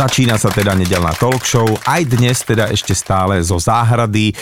Začína 0.00 0.40
sa 0.40 0.48
teda 0.48 0.72
nedelná 0.72 1.12
talk 1.12 1.44
show, 1.44 1.68
aj 1.84 2.08
dnes 2.08 2.40
teda 2.40 2.72
ešte 2.72 2.96
stále 2.96 3.36
zo 3.44 3.60
záhrady, 3.60 4.32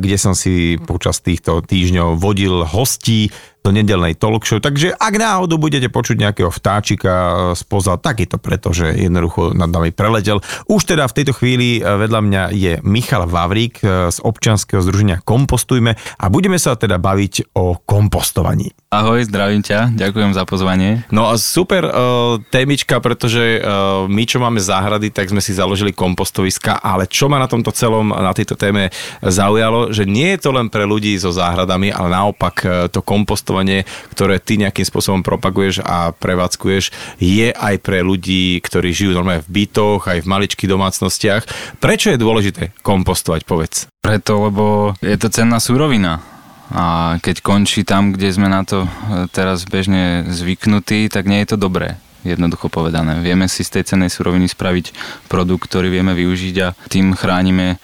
kde 0.00 0.16
som 0.16 0.32
si 0.32 0.80
počas 0.80 1.20
týchto 1.20 1.60
týždňov 1.60 2.16
vodil 2.16 2.64
hostí 2.64 3.28
do 3.66 3.74
nedelnej 3.74 4.14
talk 4.14 4.46
show. 4.46 4.62
Takže 4.62 4.94
ak 4.94 5.14
náhodou 5.18 5.58
budete 5.58 5.90
počuť 5.90 6.22
nejakého 6.22 6.54
vtáčika 6.54 7.10
e, 7.10 7.32
spoza, 7.58 7.98
tak 7.98 8.22
je 8.22 8.28
to 8.30 8.38
preto, 8.38 8.70
že 8.70 8.94
jednoducho 8.94 9.58
nad 9.58 9.66
nami 9.66 9.90
preletel. 9.90 10.38
Už 10.70 10.86
teda 10.86 11.10
v 11.10 11.16
tejto 11.18 11.34
chvíli 11.34 11.68
e, 11.78 11.80
vedľa 11.82 12.20
mňa 12.22 12.42
je 12.54 12.72
Michal 12.86 13.26
Vavrík 13.26 13.82
e, 13.82 14.14
z 14.14 14.18
občianskeho 14.22 14.78
združenia 14.78 15.18
Kompostujme 15.26 15.98
a 15.98 16.24
budeme 16.30 16.62
sa 16.62 16.78
teda 16.78 17.02
baviť 17.02 17.58
o 17.58 17.82
kompostovaní. 17.82 18.70
Ahoj, 18.86 19.26
zdravím 19.26 19.66
ťa, 19.66 19.98
ďakujem 19.98 20.30
za 20.30 20.46
pozvanie. 20.46 21.02
No 21.10 21.26
a 21.26 21.34
super 21.36 21.84
uh, 21.84 22.38
témička, 22.54 23.02
pretože 23.02 23.58
uh, 23.58 24.06
my, 24.06 24.22
čo 24.24 24.38
máme 24.38 24.62
záhrady, 24.62 25.10
tak 25.10 25.26
sme 25.26 25.42
si 25.42 25.52
založili 25.52 25.90
kompostoviska, 25.90 26.78
ale 26.80 27.10
čo 27.10 27.26
ma 27.26 27.42
na 27.42 27.50
tomto 27.50 27.74
celom, 27.74 28.14
na 28.14 28.30
tejto 28.30 28.54
téme 28.54 28.94
zaujalo, 29.20 29.90
že 29.90 30.06
nie 30.06 30.38
je 30.38 30.48
to 30.48 30.50
len 30.54 30.70
pre 30.70 30.86
ľudí 30.86 31.18
so 31.18 31.34
záhradami, 31.34 31.90
ale 31.90 32.08
naopak 32.14 32.54
to 32.94 33.02
kompostovanie 33.02 33.55
investovanie, 33.56 33.88
ktoré 34.12 34.36
ty 34.36 34.60
nejakým 34.60 34.84
spôsobom 34.84 35.20
propaguješ 35.24 35.80
a 35.80 36.12
prevádzkuješ, 36.12 36.92
je 37.20 37.48
aj 37.52 37.74
pre 37.80 38.04
ľudí, 38.04 38.60
ktorí 38.60 38.92
žijú 38.92 39.16
normálne 39.16 39.44
v 39.48 39.64
bytoch, 39.64 40.08
aj 40.08 40.20
v 40.24 40.30
maličkých 40.30 40.68
domácnostiach. 40.68 41.42
Prečo 41.80 42.12
je 42.12 42.20
dôležité 42.20 42.76
kompostovať, 42.84 43.40
povedz? 43.48 43.88
Preto, 44.04 44.52
lebo 44.52 44.92
je 45.00 45.16
to 45.16 45.32
cenná 45.32 45.58
surovina. 45.58 46.20
A 46.66 47.16
keď 47.22 47.46
končí 47.46 47.86
tam, 47.86 48.10
kde 48.10 48.34
sme 48.34 48.50
na 48.50 48.66
to 48.66 48.90
e, 48.90 49.30
teraz 49.30 49.62
bežne 49.70 50.26
zvyknutí, 50.26 51.06
tak 51.06 51.30
nie 51.30 51.46
je 51.46 51.54
to 51.54 51.62
dobré 51.62 51.94
jednoducho 52.26 52.66
povedané. 52.66 53.22
Vieme 53.22 53.46
si 53.46 53.62
z 53.62 53.78
tej 53.78 53.94
cennej 53.94 54.10
suroviny 54.10 54.50
spraviť 54.50 54.90
produkt, 55.30 55.70
ktorý 55.70 55.94
vieme 55.94 56.10
využiť 56.18 56.56
a 56.66 56.74
tým 56.90 57.14
chránime 57.14 57.78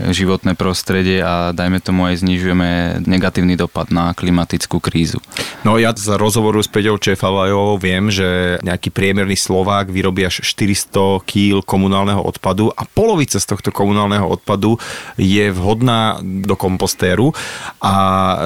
životné 0.00 0.56
prostredie 0.56 1.20
a 1.20 1.52
dajme 1.52 1.82
tomu 1.82 2.08
aj 2.08 2.24
znižujeme 2.24 3.02
negatívny 3.04 3.58
dopad 3.58 3.92
na 3.92 4.16
klimatickú 4.16 4.80
krízu. 4.80 5.20
No 5.62 5.76
ja 5.76 5.92
z 5.92 6.16
rozhovoru 6.16 6.64
s 6.64 6.70
Peťou 6.70 6.96
Čefalajovou 6.96 7.76
viem, 7.76 8.08
že 8.08 8.58
nejaký 8.64 8.88
priemerný 8.88 9.36
Slovák 9.36 9.92
vyrobí 9.92 10.24
až 10.24 10.40
400 10.44 11.22
kg 11.26 11.60
komunálneho 11.60 12.22
odpadu 12.24 12.72
a 12.72 12.88
polovica 12.88 13.36
z 13.36 13.46
tohto 13.46 13.70
komunálneho 13.74 14.24
odpadu 14.24 14.80
je 15.20 15.52
vhodná 15.52 16.20
do 16.22 16.56
kompostéru 16.56 17.36
a 17.82 17.94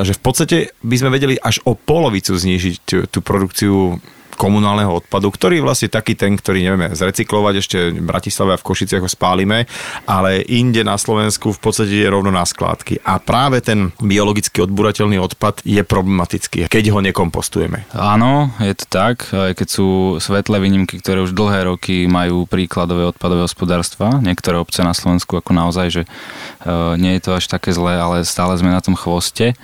že 0.02 0.16
v 0.18 0.20
podstate 0.22 0.56
by 0.82 0.96
sme 0.98 1.14
vedeli 1.14 1.34
až 1.38 1.62
o 1.62 1.78
polovicu 1.78 2.34
znížiť 2.34 3.10
tú 3.10 3.18
produkciu 3.22 4.02
komunálneho 4.36 5.02
odpadu, 5.02 5.32
ktorý 5.32 5.58
je 5.58 5.66
vlastne 5.66 5.88
taký 5.88 6.14
ten, 6.14 6.36
ktorý 6.36 6.62
nevieme 6.62 6.92
zrecyklovať, 6.92 7.54
ešte 7.56 7.78
v 7.96 8.04
Bratislave 8.04 8.54
a 8.54 8.60
v 8.60 8.66
Košiciach 8.68 9.02
ho 9.02 9.10
spálime, 9.10 9.64
ale 10.04 10.44
inde 10.46 10.84
na 10.84 11.00
Slovensku 11.00 11.56
v 11.56 11.60
podstate 11.60 11.96
je 11.96 12.08
rovno 12.08 12.28
na 12.28 12.44
skládky. 12.44 13.00
A 13.02 13.18
práve 13.18 13.64
ten 13.64 13.90
biologicky 13.98 14.60
odburateľný 14.62 15.16
odpad 15.18 15.64
je 15.64 15.80
problematický, 15.80 16.68
keď 16.68 16.92
ho 16.92 17.00
nekompostujeme. 17.00 17.88
Áno, 17.96 18.52
je 18.60 18.74
to 18.76 18.86
tak, 18.86 19.32
aj 19.32 19.56
keď 19.56 19.68
sú 19.68 19.88
svetlé 20.20 20.60
výnimky, 20.60 21.00
ktoré 21.00 21.24
už 21.24 21.32
dlhé 21.32 21.72
roky 21.72 22.04
majú 22.06 22.44
príkladové 22.44 23.08
odpadové 23.08 23.48
hospodárstva, 23.48 24.20
niektoré 24.20 24.60
obce 24.60 24.84
na 24.84 24.92
Slovensku 24.92 25.40
ako 25.40 25.56
naozaj, 25.56 25.86
že 25.88 26.02
uh, 26.04 26.94
nie 27.00 27.16
je 27.16 27.24
to 27.24 27.30
až 27.38 27.48
také 27.48 27.72
zlé, 27.72 27.96
ale 27.96 28.26
stále 28.28 28.52
sme 28.60 28.68
na 28.68 28.84
tom 28.84 28.98
chvoste. 28.98 29.56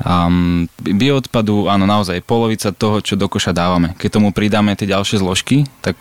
Um, 0.00 0.64
bioodpadu, 0.80 1.68
áno, 1.68 1.84
naozaj 1.84 2.24
polovica 2.24 2.72
toho, 2.72 3.04
čo 3.04 3.20
do 3.20 3.28
koša 3.28 3.52
dávame. 3.52 3.92
Keď 4.00 4.16
tomu 4.16 4.32
pridáme 4.32 4.72
tie 4.72 4.88
ďalšie 4.88 5.20
zložky, 5.20 5.68
tak 5.84 6.00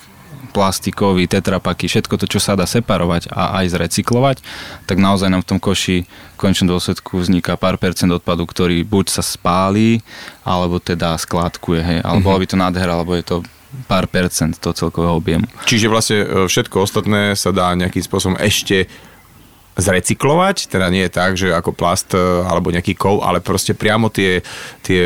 plastikový, 0.49 1.29
tetrapaky, 1.29 1.85
všetko 1.85 2.17
to, 2.17 2.25
čo 2.25 2.41
sa 2.41 2.57
dá 2.57 2.65
separovať 2.65 3.29
a 3.29 3.61
aj 3.61 3.69
zrecyklovať, 3.69 4.41
tak 4.89 4.97
naozaj 4.97 5.29
nám 5.29 5.45
v 5.45 5.49
tom 5.51 5.59
koši 5.61 6.09
v 6.09 6.35
končnom 6.41 6.73
dôsledku 6.73 7.21
vzniká 7.21 7.53
pár 7.53 7.77
percent 7.77 8.09
odpadu, 8.09 8.49
ktorý 8.49 8.81
buď 8.81 9.13
sa 9.13 9.21
spálí, 9.21 10.01
alebo 10.41 10.81
teda 10.81 11.13
skládkuje, 11.21 11.81
hej, 11.85 11.99
alebo 12.01 12.33
mm-hmm. 12.33 12.41
by 12.41 12.45
to 12.49 12.57
nádhera, 12.57 12.91
alebo 12.97 13.13
je 13.13 13.25
to 13.27 13.37
pár 13.85 14.09
percent 14.09 14.57
toho 14.57 14.73
celkového 14.73 15.13
objemu. 15.13 15.45
Čiže 15.69 15.85
vlastne 15.85 16.17
e, 16.25 16.27
všetko 16.49 16.81
ostatné 16.81 17.37
sa 17.37 17.53
dá 17.53 17.69
nejakým 17.77 18.01
spôsobom 18.01 18.33
ešte 18.41 18.89
zrecyklovať, 19.79 20.69
teda 20.69 20.87
nie 20.91 21.07
je 21.07 21.11
tak, 21.11 21.39
že 21.39 21.55
ako 21.55 21.71
plast 21.73 22.13
e, 22.13 22.19
alebo 22.19 22.69
nejaký 22.69 22.93
kov, 22.95 23.23
ale 23.23 23.39
proste 23.39 23.73
priamo 23.73 24.11
tie, 24.11 24.43
tie 24.85 25.03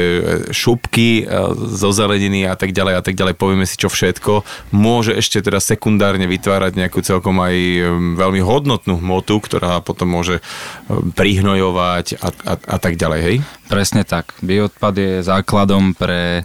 šupky 0.49 1.23
e, 1.23 1.23
zo 1.55 1.89
zeleniny 1.93 2.49
a 2.49 2.57
tak 2.57 2.75
ďalej 2.75 2.93
a 2.99 3.01
tak 3.05 3.15
ďalej, 3.15 3.37
povieme 3.37 3.65
si 3.69 3.77
čo 3.77 3.87
všetko, 3.87 4.43
môže 4.75 5.13
ešte 5.13 5.39
teda 5.39 5.61
sekundárne 5.61 6.25
vytvárať 6.27 6.73
nejakú 6.75 6.99
celkom 7.05 7.39
aj 7.39 7.55
e, 7.55 7.81
veľmi 8.17 8.41
hodnotnú 8.41 8.99
hmotu, 8.99 9.39
ktorá 9.39 9.79
potom 9.79 10.09
môže 10.09 10.43
prihnojovať 10.89 12.19
a, 12.19 12.29
a, 12.29 12.53
a 12.57 12.77
tak 12.81 12.97
ďalej, 12.97 13.19
hej? 13.23 13.35
Presne 13.69 14.03
tak. 14.03 14.35
Bioodpad 14.43 14.93
je 14.97 15.11
základom 15.25 15.95
pre 15.95 16.43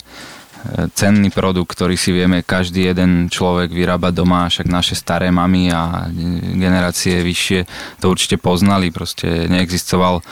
cenný 0.92 1.30
produkt, 1.30 1.72
ktorý 1.72 1.94
si 1.94 2.10
vieme 2.10 2.42
každý 2.42 2.90
jeden 2.90 3.30
človek 3.30 3.70
vyrábať 3.70 4.12
doma, 4.12 4.50
však 4.50 4.66
naše 4.68 4.98
staré 4.98 5.30
mamy 5.30 5.70
a 5.70 6.10
generácie 6.58 7.22
vyššie 7.22 7.60
to 8.02 8.10
určite 8.10 8.36
poznali, 8.42 8.90
proste 8.90 9.46
neexistoval 9.48 10.20
e, 10.20 10.22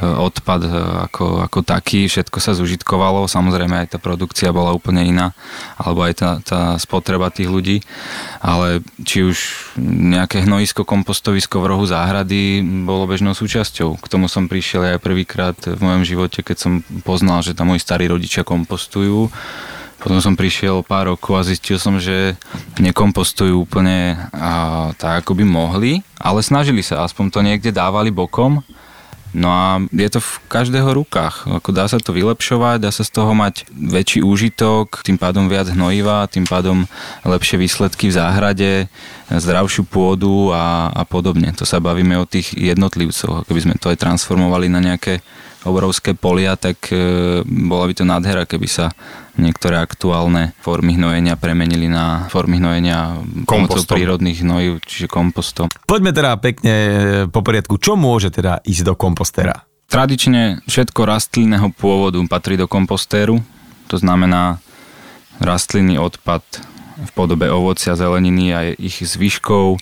odpad 0.00 0.60
e, 0.64 0.70
ako, 1.10 1.26
ako 1.44 1.58
taký, 1.66 2.06
všetko 2.06 2.38
sa 2.38 2.56
zužitkovalo, 2.56 3.26
samozrejme 3.26 3.84
aj 3.84 3.96
tá 3.96 3.98
produkcia 3.98 4.54
bola 4.54 4.72
úplne 4.72 5.02
iná, 5.04 5.34
alebo 5.76 6.06
aj 6.06 6.14
tá, 6.14 6.30
tá 6.40 6.60
spotreba 6.78 7.28
tých 7.34 7.50
ľudí, 7.50 7.82
ale 8.38 8.80
či 9.02 9.26
už 9.26 9.36
nejaké 9.82 10.46
hnojisko, 10.46 10.86
kompostovisko 10.86 11.58
v 11.58 11.68
rohu 11.74 11.84
záhrady 11.84 12.62
bolo 12.86 13.10
bežnou 13.10 13.34
súčasťou. 13.34 13.98
K 13.98 14.06
tomu 14.06 14.30
som 14.30 14.46
prišiel 14.46 14.96
aj 14.96 15.04
prvýkrát 15.04 15.58
v 15.58 15.80
mojom 15.80 16.02
živote, 16.06 16.40
keď 16.40 16.56
som 16.56 16.72
poznal, 17.02 17.42
že 17.44 17.54
tam 17.56 17.74
moji 17.74 17.82
starí 17.82 18.06
rodičia 18.06 18.46
kompostujú 18.46 19.32
potom 20.02 20.18
som 20.18 20.34
prišiel 20.34 20.82
pár 20.82 21.14
rokov 21.14 21.38
a 21.38 21.46
zistil 21.46 21.78
som, 21.78 22.02
že 22.02 22.34
nekompostujú 22.82 23.54
úplne 23.62 24.18
a, 24.34 24.90
tak, 24.98 25.22
ako 25.22 25.38
by 25.38 25.44
mohli, 25.46 25.92
ale 26.18 26.42
snažili 26.42 26.82
sa, 26.82 27.06
aspoň 27.06 27.24
to 27.30 27.40
niekde 27.40 27.70
dávali 27.70 28.10
bokom. 28.10 28.66
No 29.32 29.48
a 29.48 29.80
je 29.88 30.08
to 30.12 30.20
v 30.20 30.32
každého 30.44 30.92
rukách. 30.92 31.48
Ako 31.48 31.72
dá 31.72 31.88
sa 31.88 31.96
to 31.96 32.12
vylepšovať, 32.12 32.84
dá 32.84 32.92
sa 32.92 33.00
z 33.00 33.16
toho 33.16 33.32
mať 33.32 33.64
väčší 33.72 34.20
úžitok, 34.20 35.00
tým 35.00 35.16
pádom 35.16 35.48
viac 35.48 35.72
hnojiva, 35.72 36.28
tým 36.28 36.44
pádom 36.44 36.84
lepšie 37.24 37.56
výsledky 37.56 38.12
v 38.12 38.16
záhrade, 38.20 38.72
zdravšiu 39.32 39.88
pôdu 39.88 40.52
a, 40.52 40.92
a 40.92 41.02
podobne. 41.08 41.48
To 41.56 41.64
sa 41.64 41.80
bavíme 41.80 42.12
o 42.20 42.28
tých 42.28 42.52
jednotlivcoch. 42.52 43.48
Keby 43.48 43.60
sme 43.64 43.74
to 43.80 43.88
aj 43.88 44.04
transformovali 44.04 44.68
na 44.68 44.84
nejaké 44.84 45.24
obrovské 45.64 46.14
polia, 46.14 46.58
tak 46.58 46.90
e, 46.90 47.42
bola 47.46 47.86
by 47.86 47.94
to 47.94 48.04
nádhera, 48.06 48.46
keby 48.46 48.66
sa 48.66 48.90
niektoré 49.38 49.80
aktuálne 49.80 50.52
formy 50.60 50.98
hnojenia 50.98 51.40
premenili 51.40 51.88
na 51.88 52.28
formy 52.28 52.60
hnojenia 52.60 53.22
pomocou 53.48 53.80
prírodných 53.86 54.44
hnojív, 54.44 54.84
čiže 54.84 55.06
kompostom. 55.08 55.72
Poďme 55.88 56.12
teda 56.12 56.36
pekne 56.36 56.74
e, 56.74 56.90
po 57.30 57.40
poriadku. 57.40 57.78
Čo 57.78 57.96
môže 57.96 58.28
teda 58.34 58.60
ísť 58.66 58.82
do 58.92 58.94
kompostera? 58.98 59.64
Tradične 59.92 60.64
všetko 60.64 61.04
rastlinného 61.04 61.68
pôvodu 61.76 62.16
patrí 62.24 62.56
do 62.56 62.64
kompostéru, 62.64 63.44
to 63.92 63.96
znamená 64.00 64.56
rastlinný 65.36 66.00
odpad 66.00 66.40
v 67.02 67.10
podobe 67.12 67.50
ovocia, 67.50 67.98
zeleniny 67.98 68.46
a 68.54 68.60
ich 68.72 69.04
zvyškov, 69.04 69.80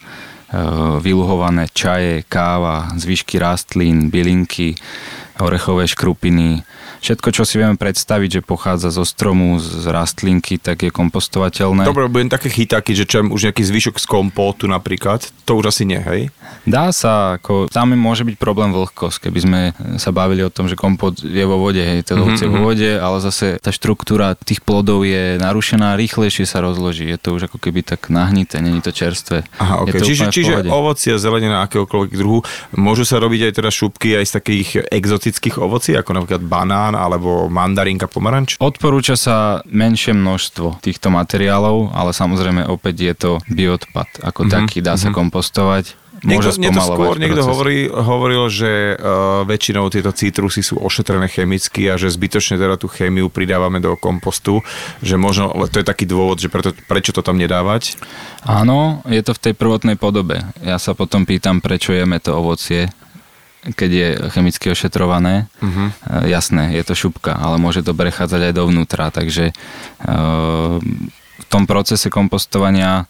vyluhované 1.01 1.67
čaje, 1.73 2.23
káva, 2.29 2.89
zvyšky 2.97 3.39
rastlín, 3.39 4.11
bylinky, 4.11 4.75
orechové 5.41 5.89
škrupiny, 5.89 6.63
všetko, 7.01 7.29
čo 7.33 7.43
si 7.49 7.57
vieme 7.57 7.75
predstaviť, 7.81 8.41
že 8.41 8.41
pochádza 8.45 8.93
zo 8.93 9.03
stromu, 9.03 9.57
z 9.59 9.89
rastlinky, 9.89 10.61
tak 10.61 10.85
je 10.85 10.91
kompostovateľné. 10.93 11.89
Dobre, 11.89 12.07
budem 12.13 12.31
také 12.31 12.53
chytáky, 12.53 12.93
že 12.93 13.09
čo 13.09 13.25
už 13.25 13.51
nejaký 13.51 13.63
zvyšok 13.65 13.97
z 13.99 14.07
kompótu 14.07 14.69
napríklad, 14.69 15.25
to 15.49 15.59
už 15.59 15.73
asi 15.73 15.89
nie, 15.89 15.99
hej? 15.99 16.29
Dá 16.69 16.93
sa, 16.93 17.41
ako 17.41 17.73
tam 17.73 17.97
môže 17.97 18.23
byť 18.23 18.37
problém 18.37 18.71
vlhkosť, 18.71 19.27
keby 19.27 19.39
sme 19.41 19.61
sa 19.97 20.13
bavili 20.13 20.45
o 20.45 20.53
tom, 20.53 20.69
že 20.69 20.77
kompót 20.77 21.25
je 21.25 21.45
vo 21.49 21.57
vode, 21.59 21.81
hej, 21.81 22.05
to 22.05 22.15
mm-hmm. 22.15 22.39
je 22.39 22.49
vo 22.49 22.61
mhm. 22.63 22.67
vode, 22.67 22.91
ale 23.01 23.17
zase 23.25 23.57
tá 23.59 23.73
štruktúra 23.73 24.37
tých 24.37 24.61
plodov 24.63 25.03
je 25.09 25.41
narušená, 25.41 25.97
rýchlejšie 25.97 26.45
sa 26.45 26.61
rozloží, 26.63 27.09
je 27.09 27.19
to 27.19 27.35
už 27.35 27.51
ako 27.51 27.59
keby 27.59 27.83
tak 27.83 28.13
nahnité, 28.13 28.61
není 28.61 28.85
to 28.85 28.93
čerstvé. 28.93 29.43
Aha, 29.59 29.83
okay. 29.83 30.05
čiže, 30.05 30.29
čiže 30.31 30.69
ovocie, 30.69 31.17
zelenina 31.17 31.65
akéhokoľvek 31.65 32.13
druhu, 32.15 32.45
môžu 32.77 33.09
sa 33.09 33.19
robiť 33.19 33.51
aj 33.51 33.53
teda 33.57 33.71
šupky 33.73 34.21
aj 34.21 34.25
z 34.29 34.33
takých 34.37 34.69
exotických 34.93 35.57
ovocí, 35.59 35.97
ako 35.97 36.21
napríklad 36.21 36.43
banán, 36.45 36.90
banán 36.91 36.99
alebo 36.99 37.47
mandarinka, 37.47 38.11
pomaranč? 38.11 38.59
Odporúča 38.59 39.15
sa 39.15 39.63
menšie 39.71 40.11
množstvo 40.11 40.83
týchto 40.83 41.15
materiálov, 41.15 41.95
ale 41.95 42.11
samozrejme 42.11 42.67
opäť 42.67 42.97
je 43.07 43.15
to 43.15 43.31
bioodpad 43.47 44.27
ako 44.27 44.47
mm-hmm. 44.47 44.55
taký, 44.59 44.79
dá 44.83 44.99
mm-hmm. 44.99 45.03
sa 45.03 45.09
mhm. 45.15 45.17
kompostovať 45.17 45.87
môže 46.21 46.61
niekto, 46.61 46.77
niekto 46.77 46.85
skôr 46.85 47.17
niekto 47.17 47.45
hovorí, 47.49 47.89
hovoril, 47.89 48.53
že 48.53 48.93
uh, 48.93 49.41
väčšinou 49.49 49.89
tieto 49.89 50.13
citrusy 50.13 50.61
sú 50.61 50.77
ošetrené 50.77 51.33
chemicky 51.33 51.89
a 51.89 51.97
že 51.97 52.13
zbytočne 52.13 52.61
teda 52.61 52.77
tú 52.77 52.93
chémiu 52.93 53.33
pridávame 53.33 53.81
do 53.81 53.97
kompostu, 53.97 54.61
že 55.01 55.17
možno, 55.17 55.49
to 55.73 55.81
je 55.81 55.87
taký 55.89 56.05
dôvod, 56.05 56.37
že 56.37 56.53
preto, 56.53 56.77
prečo 56.85 57.17
to 57.17 57.25
tam 57.25 57.41
nedávať? 57.41 57.97
Áno, 58.45 59.01
je 59.09 59.25
to 59.25 59.33
v 59.33 59.43
tej 59.49 59.55
prvotnej 59.57 59.97
podobe. 59.97 60.45
Ja 60.61 60.77
sa 60.77 60.93
potom 60.93 61.25
pýtam, 61.25 61.65
prečo 61.65 61.97
jeme 61.97 62.21
to 62.21 62.37
ovocie, 62.37 62.93
keď 63.61 63.91
je 63.91 64.09
chemicky 64.33 64.73
ošetrované. 64.73 65.53
Uh-huh. 65.61 65.93
Jasné, 66.25 66.73
je 66.81 66.85
to 66.85 66.97
šupka, 66.97 67.37
ale 67.37 67.61
môže 67.61 67.85
to 67.85 67.93
prechádzať 67.93 68.51
aj 68.51 68.57
dovnútra, 68.57 69.13
takže 69.13 69.53
uh, 69.53 70.81
v 71.41 71.45
tom 71.53 71.69
procese 71.69 72.09
kompostovania 72.09 73.05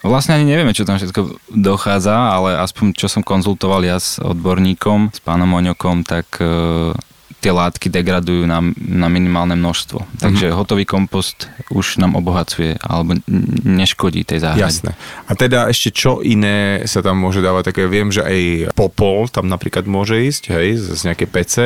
Vlastne 0.00 0.40
ani 0.40 0.48
nevieme, 0.48 0.72
čo 0.72 0.88
tam 0.88 0.96
všetko 0.96 1.52
dochádza, 1.52 2.16
ale 2.32 2.56
aspoň 2.56 2.96
čo 2.96 3.06
som 3.06 3.20
konzultoval 3.20 3.84
ja 3.84 4.00
s 4.00 4.16
odborníkom, 4.16 5.12
s 5.12 5.20
pánom 5.20 5.52
Oňokom, 5.52 6.08
tak 6.08 6.40
e, 6.40 6.96
tie 7.40 7.52
látky 7.56 7.88
degradujú 7.88 8.44
na, 8.44 8.60
na 8.76 9.08
minimálne 9.08 9.56
množstvo. 9.56 10.20
Takže 10.20 10.52
mm-hmm. 10.52 10.60
hotový 10.60 10.84
kompost 10.84 11.48
už 11.72 11.96
nám 11.96 12.14
obohacuje 12.20 12.76
alebo 12.84 13.16
neškodí 13.64 14.28
tej 14.28 14.44
záhrade. 14.44 14.68
Jasné. 14.68 14.92
A 15.24 15.32
teda 15.32 15.72
ešte 15.72 15.88
čo 15.90 16.20
iné 16.20 16.84
sa 16.84 17.00
tam 17.00 17.16
môže 17.16 17.40
dávať? 17.40 17.72
Také 17.72 17.88
viem, 17.88 18.12
že 18.12 18.20
aj 18.20 18.72
popol 18.76 19.32
tam 19.32 19.48
napríklad 19.48 19.88
môže 19.88 20.20
ísť, 20.20 20.52
hej, 20.52 20.76
z 20.76 21.00
nejakej 21.08 21.28
pece 21.32 21.64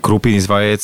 krupiny 0.00 0.40
z 0.40 0.48
vajec. 0.48 0.82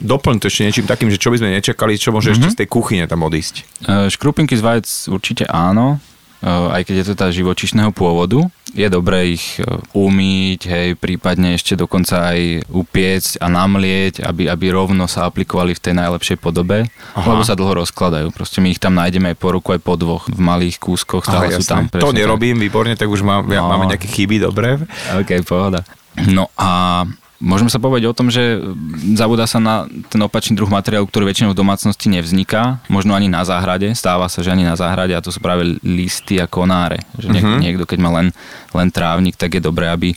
Doplň 0.00 0.40
to 0.40 0.48
ešte 0.48 0.64
niečím 0.64 0.88
takým, 0.88 1.12
že 1.12 1.20
čo 1.20 1.28
by 1.28 1.36
sme 1.36 1.52
nečakali, 1.52 2.00
čo 2.00 2.16
môže 2.16 2.32
mm-hmm. 2.32 2.48
ešte 2.48 2.54
z 2.56 2.58
tej 2.64 2.68
kuchyne 2.72 3.04
tam 3.04 3.20
odísť. 3.28 3.54
E, 3.60 4.08
škrupinky 4.08 4.56
z 4.56 4.64
vajec 4.64 4.88
určite 5.12 5.44
áno, 5.44 6.00
aj 6.46 6.82
keď 6.86 6.94
je 7.02 7.06
to 7.10 7.14
tá 7.18 7.26
živočišného 7.34 7.90
pôvodu. 7.90 8.46
Je 8.76 8.86
dobré 8.86 9.34
ich 9.34 9.58
e, 9.58 9.66
umýť, 9.96 10.60
hej, 10.68 10.88
prípadne 10.94 11.56
ešte 11.56 11.74
dokonca 11.74 12.30
aj 12.30 12.68
upiecť 12.70 13.42
a 13.42 13.46
namlieť, 13.50 14.22
aby, 14.22 14.46
aby 14.46 14.66
rovno 14.70 15.10
sa 15.10 15.26
aplikovali 15.26 15.74
v 15.74 15.82
tej 15.82 15.94
najlepšej 15.96 16.38
podobe, 16.38 16.86
Aha. 17.16 17.26
lebo 17.26 17.42
sa 17.42 17.58
dlho 17.58 17.82
rozkladajú. 17.82 18.30
Proste 18.30 18.62
my 18.62 18.70
ich 18.70 18.82
tam 18.82 18.94
nájdeme 18.94 19.32
aj 19.32 19.38
po 19.38 19.48
ruku, 19.54 19.74
aj 19.74 19.80
po 19.82 19.98
dvoch 19.98 20.28
v 20.30 20.38
malých 20.38 20.78
kúskoch, 20.78 21.24
stále 21.24 21.50
Aha, 21.50 21.58
sú 21.58 21.66
tam. 21.66 21.88
To 21.90 22.14
nerobím, 22.14 22.60
tak. 22.60 22.64
výborne, 22.68 22.94
tak 22.94 23.08
už 23.10 23.26
mám, 23.26 23.48
no. 23.48 23.66
máme 23.66 23.90
nejaké 23.90 24.06
chyby, 24.06 24.42
dobre. 24.42 24.78
Ok, 25.18 25.42
pohoda. 25.42 25.82
No 26.30 26.48
a 26.56 27.02
Môžeme 27.36 27.68
sa 27.68 27.76
povedať 27.76 28.08
o 28.08 28.16
tom, 28.16 28.32
že 28.32 28.64
zabúda 29.12 29.44
sa 29.44 29.60
na 29.60 29.84
ten 30.08 30.20
opačný 30.24 30.56
druh 30.56 30.72
materiálu, 30.72 31.04
ktorý 31.04 31.28
väčšinou 31.28 31.52
v 31.52 31.60
domácnosti 31.60 32.08
nevzniká, 32.08 32.80
možno 32.88 33.12
ani 33.12 33.28
na 33.28 33.44
záhrade, 33.44 33.92
stáva 33.92 34.32
sa, 34.32 34.40
že 34.40 34.48
ani 34.48 34.64
na 34.64 34.72
záhrade 34.72 35.12
a 35.12 35.20
to 35.20 35.28
sú 35.28 35.44
práve 35.44 35.76
listy 35.84 36.40
a 36.40 36.48
konáre. 36.48 37.04
Že 37.20 37.28
niek- 37.36 37.44
uh-huh. 37.44 37.60
niekto, 37.60 37.84
keď 37.84 37.98
má 38.00 38.10
len, 38.16 38.32
len 38.72 38.88
trávnik, 38.88 39.36
tak 39.36 39.52
je 39.52 39.60
dobré, 39.60 39.92
aby 39.92 40.16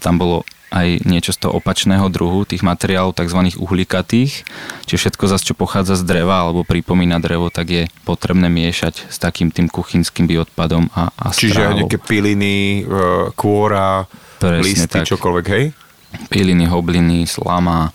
tam 0.00 0.16
bolo 0.16 0.48
aj 0.70 1.02
niečo 1.02 1.34
z 1.34 1.44
toho 1.44 1.58
opačného 1.58 2.06
druhu, 2.08 2.46
tých 2.46 2.62
materiálov 2.62 3.18
tzv. 3.18 3.58
uhlíkatých. 3.58 4.46
Čiže 4.86 4.98
všetko 4.98 5.24
zase, 5.26 5.50
čo 5.50 5.58
pochádza 5.58 5.98
z 5.98 6.06
dreva 6.06 6.46
alebo 6.46 6.62
pripomína 6.62 7.18
drevo, 7.18 7.50
tak 7.50 7.66
je 7.68 7.82
potrebné 8.06 8.46
miešať 8.46 9.10
s 9.10 9.18
takým 9.18 9.50
tým 9.50 9.66
kuchynským 9.66 10.30
bioodpadom 10.30 10.88
a, 10.94 11.10
a 11.10 11.34
Čiže 11.34 11.68
aj 11.68 11.74
nejaké 11.84 11.98
piliny, 11.98 12.86
e, 12.86 12.94
kôra, 13.34 14.06
Presne 14.40 14.64
listy, 14.64 14.88
tak. 14.88 15.10
čokoľvek, 15.10 15.46
hej? 15.52 15.64
Piliny, 16.30 16.66
hobliny, 16.66 17.26
slama, 17.26 17.90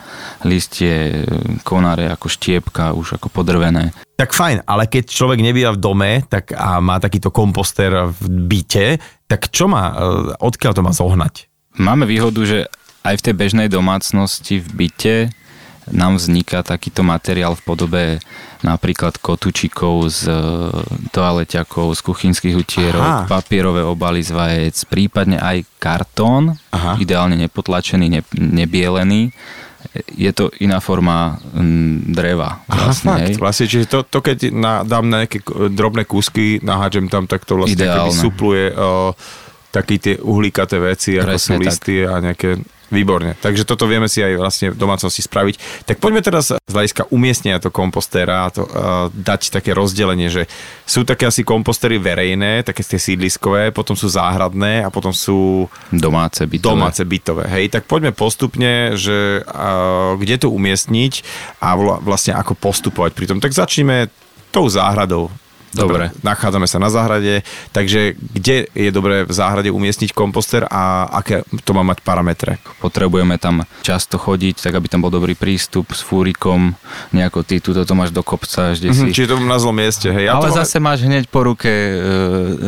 listie, 0.48 1.24
konáre 1.64 2.08
ako 2.12 2.28
štiepka, 2.32 2.96
už 2.96 3.20
ako 3.20 3.28
podrvené. 3.32 3.92
Tak 4.16 4.32
fajn, 4.32 4.64
ale 4.64 4.88
keď 4.88 5.12
človek 5.12 5.44
nebýva 5.44 5.76
v 5.76 5.82
dome 5.84 6.12
tak 6.28 6.56
a 6.56 6.80
má 6.80 7.00
takýto 7.04 7.36
komposter 7.36 7.92
v 8.08 8.24
byte, 8.48 8.88
tak 9.28 9.52
čo 9.52 9.68
má, 9.68 9.92
e, 9.92 9.96
odkiaľ 10.40 10.72
to 10.72 10.86
má 10.86 10.96
zohnať? 10.96 11.52
Máme 11.76 12.08
výhodu, 12.08 12.40
že 12.48 12.72
aj 13.04 13.20
v 13.20 13.26
tej 13.28 13.36
bežnej 13.36 13.68
domácnosti 13.68 14.64
v 14.64 14.70
byte 14.72 15.16
nám 15.92 16.18
vzniká 16.18 16.66
takýto 16.66 17.06
materiál 17.06 17.54
v 17.54 17.66
podobe 17.66 18.04
napríklad 18.66 19.22
kotúčikov 19.22 20.10
z 20.10 20.26
e, 20.26 20.38
toaleťakov, 21.14 21.94
z 21.94 22.02
kuchynských 22.02 22.56
utierok, 22.58 23.06
Aha. 23.06 23.30
papierové 23.30 23.86
obaly 23.86 24.26
z 24.26 24.34
vajec, 24.34 24.76
prípadne 24.90 25.38
aj 25.38 25.62
kartón, 25.78 26.58
Aha. 26.74 26.98
ideálne 26.98 27.38
nepotlačený, 27.38 28.10
ne, 28.10 28.22
nebielený. 28.34 29.30
Je 30.18 30.32
to 30.34 30.50
iná 30.58 30.82
forma 30.82 31.38
m, 31.54 32.02
dreva. 32.10 32.66
Vlastne, 32.66 33.14
Aha, 33.14 33.30
fakt, 33.30 33.38
vlastne, 33.38 33.66
čiže 33.70 33.86
to, 33.86 34.02
to 34.02 34.20
keď 34.26 34.50
na, 34.50 34.81
dám 34.81 35.06
na 35.06 35.24
nejaké 35.24 35.46
drobné 35.70 36.10
kúsky, 36.10 36.58
naháčem 36.66 37.06
tam, 37.06 37.30
tak 37.30 37.46
to 37.46 37.62
vlastne 37.62 37.86
supluje 38.10 38.74
uh, 38.74 39.14
taký 39.75 39.95
tie 40.00 40.16
uhlíkaté 40.24 40.80
veci, 40.80 41.19
ako 41.19 41.36
Presne 41.36 41.56
sú 41.60 41.60
listy 41.60 41.95
tak. 42.00 42.07
a 42.07 42.13
nejaké 42.24 42.50
Výborne. 42.94 43.33
Takže 43.42 43.66
toto 43.66 43.89
vieme 43.89 44.06
si 44.06 44.22
aj 44.22 44.33
vlastne 44.38 44.68
v 44.69 44.77
domácnosti 44.77 45.25
spraviť. 45.25 45.83
Tak 45.89 45.98
poďme 45.98 46.22
teraz 46.22 46.54
z 46.54 46.72
hľadiska 46.72 47.10
umiestnenia 47.10 47.57
toho 47.57 47.74
kompostéra 47.74 48.45
a 48.45 48.54
to, 48.54 48.62
uh, 48.62 49.10
dať 49.10 49.50
také 49.50 49.74
rozdelenie, 49.74 50.30
že 50.30 50.45
sú 50.86 51.01
také 51.01 51.25
asi 51.25 51.42
kompostery 51.42 51.98
verejné, 51.98 52.62
také 52.62 52.86
tie 52.86 53.01
sídliskové, 53.01 53.74
potom 53.74 53.98
sú 53.98 54.06
záhradné 54.06 54.86
a 54.86 54.94
potom 54.94 55.10
sú 55.10 55.66
domáce 55.89 56.45
bytové. 56.45 56.78
Domáce 56.78 57.01
bytové. 57.01 57.50
Hej, 57.50 57.74
tak 57.74 57.89
poďme 57.89 58.13
postupne, 58.13 58.94
že 58.94 59.42
uh, 59.42 60.13
kde 60.21 60.45
to 60.45 60.54
umiestniť 60.54 61.13
a 61.66 61.74
vlastne 62.06 62.38
ako 62.38 62.54
postupovať 62.54 63.18
pri 63.18 63.25
tom. 63.25 63.42
Tak 63.42 63.50
začneme 63.50 64.13
tou 64.54 64.69
záhradou. 64.69 65.33
Dobre. 65.75 66.16
Nachádzame 66.24 66.72
sa 66.72 66.80
na 66.80 66.88
záhrade, 66.88 67.44
takže 67.75 68.16
kde 68.16 68.72
je 68.72 68.89
dobré 68.95 69.27
v 69.27 69.33
záhrade 69.36 69.68
umiestniť 69.68 70.16
komposter 70.16 70.63
a 70.63 71.12
aké 71.12 71.44
to 71.68 71.75
má 71.75 71.83
mať 71.83 72.00
parametre? 72.00 72.63
Potrebujeme 72.80 73.36
tam 73.36 73.68
často 73.83 74.16
chodiť, 74.16 74.63
tak 74.63 74.80
aby 74.80 74.88
tam 74.88 75.04
bol 75.04 75.12
dobrý 75.12 75.36
prístup 75.36 75.92
s 75.92 76.00
fúrikom, 76.00 76.74
nejako 77.12 77.44
ty 77.44 77.60
tu 77.60 77.75
to 77.75 77.94
máš 77.94 78.16
do 78.16 78.24
kopca 78.24 78.72
až 78.72 78.88
mm-hmm, 78.88 79.12
si. 79.12 79.16
Čiže 79.16 79.36
to 79.36 79.44
na 79.44 79.60
zlom 79.60 79.75
mieste, 79.75 80.07
hej. 80.07 80.31
Ja 80.31 80.39
ale 80.39 80.50
to... 80.50 80.63
zase 80.63 80.80
máš 80.80 81.04
hneď 81.04 81.27
po 81.27 81.44
ruke 81.44 81.68
e, 81.68 81.94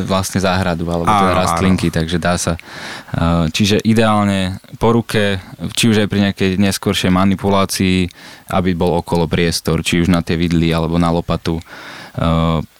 vlastne 0.03 0.43
záhradu, 0.43 0.83
alebo 0.91 1.07
teda 1.07 1.33
rastlinky, 1.33 1.87
áno. 1.87 1.95
takže 2.03 2.17
dá 2.19 2.35
sa. 2.35 2.53
E, 2.59 3.47
čiže 3.55 3.79
ideálne 3.87 4.59
po 4.77 4.91
ruke, 4.91 5.39
či 5.73 5.87
už 5.87 6.03
aj 6.03 6.07
pri 6.11 6.19
nejakej 6.27 6.49
neskoršej 6.59 7.11
manipulácii, 7.13 8.11
aby 8.51 8.75
bol 8.75 8.99
okolo 8.99 9.25
priestor, 9.31 9.79
či 9.79 10.03
už 10.03 10.11
na 10.11 10.19
tie 10.19 10.35
vidly 10.35 10.69
alebo 10.75 10.99
na 10.99 11.07
lopatu. 11.07 11.57
E, 11.57 11.63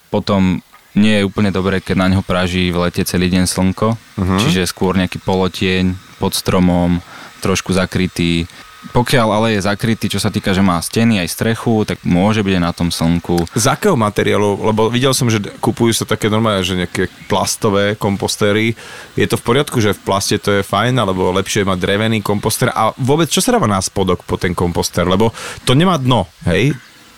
potom 0.07 0.63
nie 0.97 1.21
je 1.21 1.27
úplne 1.27 1.53
dobré, 1.53 1.77
keď 1.77 1.95
na 1.95 2.07
ňo 2.09 2.25
praží 2.25 2.73
v 2.73 2.89
lete 2.89 3.05
celý 3.05 3.29
deň 3.29 3.45
slnko, 3.45 3.87
uh-huh. 3.93 4.39
čiže 4.41 4.65
skôr 4.65 4.97
nejaký 4.97 5.21
polotieň 5.21 5.93
pod 6.17 6.33
stromom, 6.33 6.99
trošku 7.39 7.77
zakrytý. 7.77 8.49
Pokiaľ 8.93 9.27
ale 9.29 9.47
je 9.57 9.67
zakrytý, 9.67 10.07
čo 10.07 10.21
sa 10.21 10.31
týka, 10.31 10.55
že 10.55 10.63
má 10.63 10.79
steny 10.79 11.19
aj 11.19 11.33
strechu, 11.33 11.83
tak 11.83 12.01
môže 12.07 12.41
byť 12.41 12.53
aj 12.55 12.63
na 12.63 12.73
tom 12.73 12.89
slnku. 12.89 13.45
Z 13.51 13.67
akého 13.67 13.99
materiálu? 13.99 14.57
Lebo 14.63 14.87
videl 14.87 15.11
som, 15.11 15.27
že 15.27 15.43
kupujú 15.59 15.91
sa 15.91 16.07
také 16.07 16.31
normálne, 16.31 16.63
že 16.63 16.77
nejaké 16.77 17.11
plastové 17.27 17.99
kompostéry. 17.99 18.73
Je 19.17 19.27
to 19.27 19.35
v 19.35 19.43
poriadku, 19.43 19.83
že 19.83 19.97
v 19.97 20.01
plaste 20.01 20.39
to 20.39 20.61
je 20.61 20.63
fajn, 20.63 20.97
alebo 20.97 21.35
lepšie 21.35 21.67
mať 21.67 21.77
drevený 21.77 22.23
komposter? 22.23 22.71
A 22.71 22.95
vôbec, 22.95 23.27
čo 23.27 23.43
sa 23.43 23.53
dáva 23.53 23.67
na 23.67 23.81
spodok 23.83 24.23
po 24.23 24.39
ten 24.39 24.55
komposter? 24.55 25.03
Lebo 25.03 25.35
to 25.67 25.75
nemá 25.75 25.99
dno, 25.99 26.29
hej? 26.47 26.71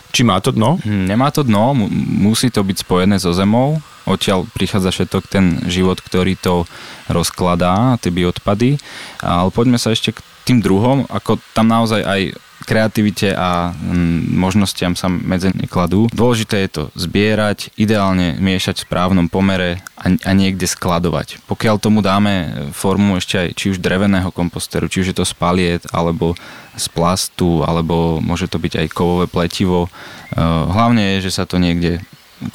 Či 0.10 0.25
má 0.25 0.42
to 0.42 0.50
dno? 0.50 0.82
Hm, 0.82 1.06
nemá 1.06 1.30
to 1.30 1.46
dno, 1.46 1.78
musí 2.18 2.50
to 2.50 2.66
byť 2.66 2.82
spojené 2.82 3.22
so 3.22 3.30
zemou, 3.30 3.78
odtiaľ 4.10 4.50
prichádza 4.50 4.89
všetok 4.89 5.24
ten 5.30 5.46
život, 5.70 6.01
ktorý 6.01 6.34
to 6.34 6.66
rozkladá, 7.06 8.01
tie 8.01 8.10
bioodpady. 8.10 8.82
Ale 9.22 9.54
poďme 9.54 9.78
sa 9.78 9.94
ešte 9.94 10.18
k 10.18 10.20
tým 10.50 10.66
druhom, 10.66 11.06
ako 11.13 11.38
tam 11.54 11.70
naozaj 11.70 12.01
aj 12.01 12.22
kreativite 12.63 13.32
a 13.32 13.72
hm, 13.72 14.36
možnostiam 14.36 14.94
sa 14.94 15.08
medzi 15.08 15.51
nekladú. 15.56 16.12
Dôležité 16.12 16.68
je 16.68 16.70
to 16.70 16.84
zbierať, 16.96 17.72
ideálne 17.80 18.36
miešať 18.39 18.84
v 18.84 18.86
správnom 18.88 19.28
pomere 19.32 19.80
a, 19.96 20.12
a 20.12 20.32
niekde 20.36 20.68
skladovať. 20.68 21.44
Pokiaľ 21.48 21.75
tomu 21.80 22.04
dáme 22.04 22.68
formu 22.75 23.20
ešte 23.20 23.36
aj 23.39 23.48
či 23.56 23.66
už 23.75 23.84
dreveného 23.84 24.32
komposteru, 24.32 24.92
či 24.92 25.04
už 25.04 25.12
je 25.12 25.18
to 25.18 25.25
z 25.28 25.34
paliet 25.36 25.84
alebo 25.96 26.36
z 26.75 26.86
plastu, 26.92 27.63
alebo 27.63 28.24
môže 28.24 28.48
to 28.48 28.60
byť 28.60 28.86
aj 28.86 28.88
kovové 28.96 29.25
pletivo. 29.28 29.88
E, 29.88 30.39
hlavne 30.72 31.18
je, 31.18 31.28
že 31.28 31.36
sa 31.36 31.44
to 31.44 31.60
niekde 31.60 32.00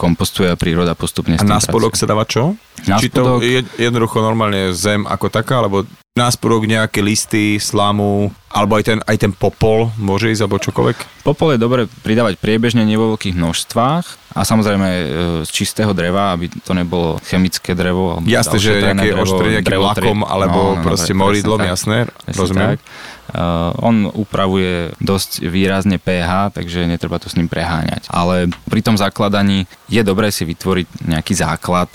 kompostuje 0.00 0.48
a 0.48 0.56
príroda 0.56 0.96
postupne 0.96 1.36
A 1.36 1.44
na 1.44 1.60
spodok 1.60 1.92
sa 1.92 2.08
dáva 2.08 2.24
čo? 2.24 2.56
Na 2.88 2.96
Či 2.96 3.12
spodok... 3.12 3.40
to 3.40 3.44
je 3.44 3.60
jednoducho 3.76 4.24
normálne 4.24 4.72
zem 4.72 5.04
ako 5.04 5.28
taká, 5.28 5.60
alebo 5.60 5.84
na 6.14 6.30
spodok 6.30 6.70
nejaké 6.70 7.02
listy, 7.02 7.58
slamu, 7.58 8.30
alebo 8.46 8.78
aj 8.78 8.86
ten, 8.86 8.98
aj 9.02 9.18
ten 9.18 9.34
popol 9.34 9.90
môže 9.98 10.30
ísť, 10.30 10.46
alebo 10.46 10.62
čokoľvek? 10.62 11.26
Popol 11.26 11.50
je 11.50 11.58
dobre 11.58 11.90
pridávať 12.06 12.38
priebežne, 12.38 12.86
nie 12.86 12.94
vo 12.94 13.18
veľkých 13.18 13.34
množstvách 13.34 14.38
a 14.38 14.40
samozrejme 14.46 14.86
e, 14.94 15.04
z 15.42 15.50
čistého 15.50 15.90
dreva, 15.90 16.30
aby 16.30 16.46
to 16.62 16.70
nebolo 16.70 17.18
chemické 17.26 17.74
drevo. 17.74 18.22
Jasné, 18.22 18.62
že 18.62 18.94
nejaké 18.94 19.10
oštrené 19.10 19.58
nejakým 19.58 19.82
lakom, 19.82 20.18
alebo 20.22 20.78
no, 20.78 20.78
no, 20.78 20.82
proste 20.86 21.18
moridlom, 21.18 21.58
jasné, 21.66 22.06
rozumiem. 22.30 22.78
Tak. 22.78 22.80
Uh, 23.24 23.74
on 23.82 24.06
upravuje 24.14 24.94
dosť 25.02 25.42
výrazne 25.50 25.98
pH, 25.98 26.54
takže 26.54 26.86
netreba 26.86 27.18
to 27.18 27.26
s 27.26 27.34
ním 27.34 27.50
preháňať. 27.50 28.06
Ale 28.06 28.54
pri 28.70 28.86
tom 28.86 28.94
zakladaní 28.94 29.66
je 29.90 30.04
dobré 30.06 30.30
si 30.30 30.46
vytvoriť 30.46 31.10
nejaký 31.10 31.34
základ, 31.34 31.90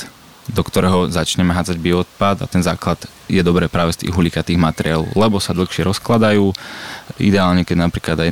do 0.50 0.62
ktorého 0.65 1.08
začneme 1.10 1.53
hádzať 1.53 1.77
bioodpad 1.77 2.44
a 2.44 2.48
ten 2.50 2.65
základ 2.65 2.98
je 3.29 3.41
dobré 3.46 3.70
práve 3.70 3.94
z 3.94 4.06
tých 4.06 4.13
uhlíkatých 4.13 4.58
materiálov, 4.58 5.13
lebo 5.13 5.38
sa 5.38 5.53
dlhšie 5.53 5.86
rozkladajú. 5.86 6.51
Ideálne, 7.22 7.62
keď 7.63 7.77
napríklad 7.86 8.18
aj 8.18 8.29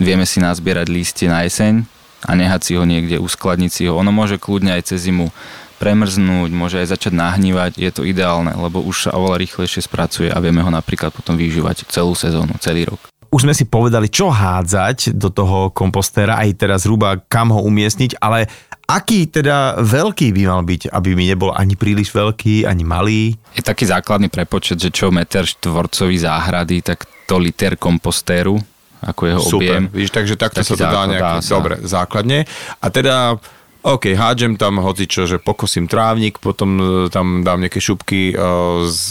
vieme 0.00 0.24
si 0.24 0.40
nazbierať 0.40 0.88
lístie 0.88 1.28
na 1.28 1.44
jeseň 1.44 1.84
a 2.24 2.32
nehať 2.32 2.60
si 2.64 2.72
ho 2.76 2.84
niekde, 2.88 3.20
uskladniť 3.20 3.70
si 3.70 3.82
ho. 3.88 3.96
Ono 4.00 4.12
môže 4.12 4.40
kľudne 4.40 4.72
aj 4.76 4.92
cez 4.92 5.08
zimu 5.08 5.28
premrznúť, 5.80 6.50
môže 6.52 6.76
aj 6.76 6.92
začať 6.92 7.16
nahnívať, 7.16 7.80
je 7.80 7.90
to 7.92 8.04
ideálne, 8.04 8.52
lebo 8.52 8.84
už 8.84 9.08
sa 9.08 9.16
oveľa 9.16 9.40
rýchlejšie 9.40 9.80
spracuje 9.84 10.28
a 10.28 10.36
vieme 10.36 10.60
ho 10.60 10.68
napríklad 10.68 11.08
potom 11.08 11.40
využívať 11.40 11.88
celú 11.88 12.12
sezónu, 12.12 12.52
celý 12.60 12.84
rok. 12.84 13.00
Už 13.30 13.46
sme 13.46 13.54
si 13.54 13.62
povedali, 13.62 14.10
čo 14.10 14.26
hádzať 14.26 15.14
do 15.14 15.30
toho 15.30 15.70
kompostéra, 15.70 16.42
aj 16.42 16.50
teraz 16.58 16.82
zhruba 16.82 17.22
kam 17.30 17.54
ho 17.54 17.62
umiestniť, 17.62 18.18
ale 18.18 18.50
aký 18.90 19.30
teda 19.30 19.78
veľký 19.78 20.34
by 20.34 20.42
mal 20.50 20.66
byť, 20.66 20.90
aby 20.90 21.14
mi 21.14 21.30
nebol 21.30 21.54
ani 21.54 21.78
príliš 21.78 22.10
veľký, 22.10 22.66
ani 22.66 22.82
malý? 22.82 23.38
Je 23.54 23.62
taký 23.62 23.86
základný 23.86 24.26
prepočet, 24.26 24.82
že 24.82 24.90
čo 24.90 25.14
meter 25.14 25.46
štvorcový 25.46 26.18
záhrady, 26.18 26.82
tak 26.82 27.06
to 27.30 27.38
liter 27.38 27.78
kompostéru, 27.78 28.58
ako 28.98 29.22
jeho 29.30 29.42
Super, 29.46 29.78
objem. 29.78 29.84
Víš, 29.94 30.10
takže 30.10 30.34
takto 30.34 30.66
sa 30.66 30.74
to 30.74 30.86
dá 30.90 31.02
nejak, 31.06 31.22
dá 31.22 31.32
sa. 31.38 31.54
dobre, 31.54 31.74
základne. 31.86 32.50
A 32.82 32.86
teda 32.90 33.38
OK, 33.80 34.12
hádžem 34.12 34.60
tam 34.60 34.76
hocičo, 34.84 35.24
že 35.24 35.40
pokosím 35.40 35.88
trávnik, 35.88 36.36
potom 36.36 36.76
e, 36.76 36.84
tam 37.08 37.40
dám 37.40 37.64
nejaké 37.64 37.80
šupky 37.80 38.32
e, 38.32 38.34
z 38.92 39.02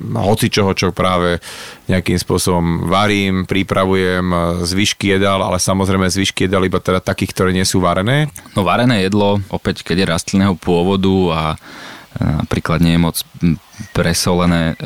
hocičoho, 0.00 0.72
čo 0.72 0.96
práve 0.96 1.44
nejakým 1.92 2.16
spôsobom 2.16 2.88
varím, 2.88 3.44
pripravujem 3.44 4.24
e, 4.32 4.38
zvyšky 4.64 5.20
jedál, 5.20 5.44
ale 5.44 5.60
samozrejme 5.60 6.08
zvyšky 6.08 6.48
jedál 6.48 6.64
iba 6.64 6.80
teda 6.80 7.04
takých, 7.04 7.36
ktoré 7.36 7.50
nie 7.52 7.68
sú 7.68 7.84
varené. 7.84 8.32
No 8.56 8.64
varené 8.64 9.04
jedlo, 9.04 9.44
opäť 9.52 9.84
keď 9.84 9.96
je 10.00 10.10
rastlinného 10.16 10.56
pôvodu 10.56 11.16
a 11.36 11.40
napríklad 12.16 12.80
nie 12.80 12.96
je 12.96 13.00
moc 13.00 13.16
presolené 13.92 14.74
e, 14.74 14.84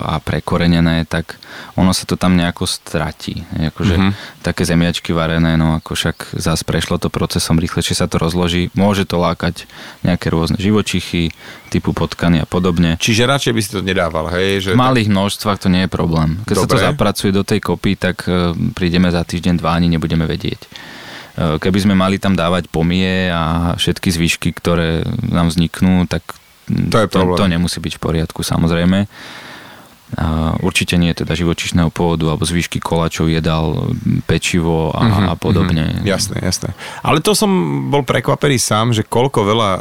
a 0.00 0.18
prekorenené, 0.18 1.06
tak 1.06 1.38
ono 1.74 1.90
sa 1.90 2.04
to 2.04 2.14
tam 2.14 2.34
nejako 2.34 2.66
stratí. 2.66 3.40
Akože 3.54 3.94
Mhm. 3.96 4.10
také 4.42 4.62
zemiačky 4.62 5.10
varené, 5.10 5.54
no 5.54 5.78
ako 5.78 5.94
však 5.94 6.16
zás 6.34 6.60
prešlo 6.60 6.98
to 6.98 7.08
procesom, 7.08 7.56
rýchlejšie 7.56 7.94
sa 7.94 8.04
to 8.04 8.18
rozloží. 8.18 8.68
Môže 8.74 9.06
to 9.06 9.16
lákať 9.16 9.64
nejaké 10.02 10.28
rôzne 10.28 10.58
živočichy, 10.58 11.32
typu 11.70 11.90
potkany 11.90 12.38
a 12.38 12.46
podobne. 12.46 12.98
Čiže 12.98 13.24
radšej 13.24 13.52
by 13.52 13.60
si 13.60 13.70
to 13.70 13.80
nedával, 13.80 14.28
hej? 14.30 14.60
Že 14.60 14.70
V 14.74 14.82
malých 14.82 15.08
množstvách 15.08 15.58
to 15.58 15.68
nie 15.68 15.86
je 15.86 15.90
problém. 15.90 16.38
Keď 16.44 16.54
sa 16.54 16.68
to 16.68 16.76
Dobre. 16.76 16.86
zapracuje 16.86 17.30
do 17.32 17.42
tej 17.42 17.60
kopy, 17.60 17.96
tak 17.96 18.26
e, 18.26 18.52
prídeme 18.70 19.08
za 19.08 19.22
týždeň, 19.22 19.54
dva 19.56 19.72
ani 19.72 19.88
nebudeme 19.88 20.22
vedieť. 20.22 20.60
E, 20.60 20.68
Keby 21.58 21.78
sme 21.80 21.94
mali 21.96 22.18
tam 22.18 22.34
dávať 22.34 22.68
pomie 22.68 23.26
a 23.26 23.74
všetky 23.74 24.06
zvyšky, 24.06 24.48
ktoré 24.52 25.02
nám 25.24 25.50
vzniknú, 25.50 26.06
tak 26.06 26.22
To 26.64 26.96
je 26.96 27.08
to, 27.08 27.18
problém. 27.20 27.38
to 27.38 27.44
nemusí 27.48 27.78
byť 27.80 27.94
v 27.96 28.00
poriadku 28.00 28.40
samozrejme. 28.40 29.04
A 30.14 30.54
určite 30.60 30.94
nie 30.96 31.10
teda 31.10 31.34
živočišného 31.34 31.90
pôvodu 31.90 32.30
alebo 32.30 32.42
zvyšky 32.42 32.78
koláčov, 32.78 33.26
jedal, 33.26 33.92
pečivo 34.24 34.90
a, 34.90 35.04
Mhm, 35.04 35.24
a 35.30 35.34
podobne. 35.34 35.84
mhm, 36.00 36.06
jasné, 36.06 36.38
jasné. 36.42 36.70
Ale 37.02 37.20
to 37.20 37.34
som 37.34 37.50
bol 37.90 38.02
prekvapený 38.02 38.58
sám, 38.58 38.94
že 38.94 39.02
koľko 39.02 39.44
veľa 39.44 39.70
uh, 39.74 39.80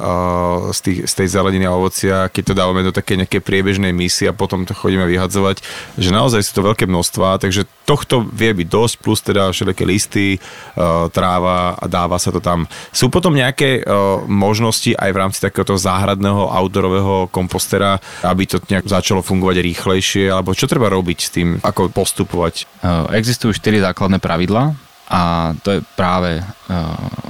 z, 0.74 0.80
tých, 0.82 1.00
z 1.10 1.13
tej 1.24 1.28
zeleniny 1.34 1.66
a 1.66 1.75
ovocia, 1.75 2.28
keď 2.30 2.44
to 2.44 2.58
dávame 2.58 2.82
do 2.84 2.92
také 2.92 3.16
nejakej 3.16 3.42
priebežnej 3.42 3.94
misie 3.94 4.28
a 4.28 4.36
potom 4.36 4.66
to 4.66 4.74
chodíme 4.74 5.06
vyhadzovať, 5.06 5.62
že 5.98 6.10
naozaj 6.10 6.42
sú 6.44 6.52
to 6.58 6.68
veľké 6.68 6.86
množstva, 6.86 7.38
takže 7.40 7.66
tohto 7.84 8.24
vie 8.24 8.56
byť 8.56 8.68
dosť, 8.68 8.94
plus 9.00 9.20
teda 9.20 9.52
všelijaké 9.52 9.84
listy, 9.84 10.28
uh, 10.40 11.12
tráva 11.12 11.75
a 11.75 11.86
dáva 11.88 12.16
sa 12.18 12.32
to 12.32 12.40
tam. 12.40 12.63
Sú 12.92 13.12
potom 13.12 13.36
nejaké 13.36 13.84
uh, 13.84 14.24
možnosti 14.25 14.96
aj 14.96 15.10
v 15.12 15.20
rámci 15.20 15.40
takéhoto 15.44 15.75
záhradného 15.75 16.48
outdoorového 16.48 17.28
kompostera, 17.30 18.00
aby 18.24 18.48
to 18.48 18.58
nejak 18.72 18.88
začalo 18.88 19.20
fungovať 19.20 19.60
rýchlejšie, 19.60 20.23
alebo 20.30 20.56
čo 20.56 20.70
treba 20.70 20.92
robiť 20.92 21.20
s 21.20 21.30
tým, 21.34 21.50
ako 21.60 21.92
postupovať? 21.92 22.68
Existujú 23.12 23.56
štyri 23.56 23.84
základné 23.84 24.20
pravidlá 24.20 24.75
a 25.12 25.53
to 25.62 25.77
je 25.77 25.80
práve, 26.00 26.39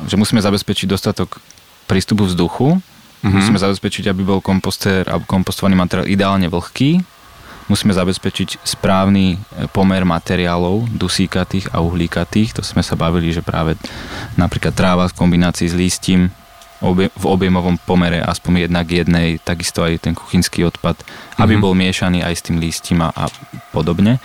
že 0.07 0.15
musíme 0.15 0.39
zabezpečiť 0.39 0.87
dostatok 0.87 1.41
prístupu 1.87 2.25
vzduchu, 2.25 2.79
mm-hmm. 2.79 3.33
musíme 3.33 3.59
zabezpečiť, 3.59 4.09
aby 4.09 4.21
bol 4.23 4.39
kompostér 4.39 5.07
alebo 5.07 5.27
kompostovaný 5.27 5.75
materiál 5.75 6.07
ideálne 6.07 6.47
vlhký, 6.47 7.03
musíme 7.71 7.95
zabezpečiť 7.95 8.59
správny 8.63 9.25
e, 9.33 9.37
pomer 9.71 10.03
materiálov 10.03 10.91
dusíkatých 10.91 11.71
a 11.71 11.79
uhlíkatých, 11.79 12.59
to 12.59 12.61
sme 12.63 12.83
sa 12.83 12.99
bavili, 12.99 13.31
že 13.31 13.45
práve 13.45 13.79
napríklad 14.35 14.75
tráva 14.75 15.07
v 15.07 15.15
kombinácii 15.15 15.71
s 15.71 15.75
lístím 15.75 16.27
v 16.91 17.25
objemovom 17.25 17.79
pomere 17.79 18.19
aspoň 18.19 18.67
jedna 18.67 18.83
k 18.83 18.99
jednej, 19.01 19.39
takisto 19.39 19.87
aj 19.87 20.03
ten 20.03 20.13
kuchynský 20.13 20.67
odpad, 20.67 20.99
aby 21.39 21.55
Mhm. 21.55 21.61
bol 21.63 21.73
miešaný 21.73 22.19
aj 22.19 22.33
s 22.35 22.43
tým 22.43 22.59
lístím 22.59 22.99
a, 23.07 23.15
a 23.15 23.31
podobne. 23.71 24.19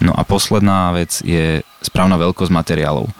No 0.00 0.16
a 0.16 0.24
posledná 0.24 0.90
vec 0.96 1.20
je 1.20 1.60
správna 1.84 2.16
veľkosť 2.16 2.50
materiálov. 2.50 3.12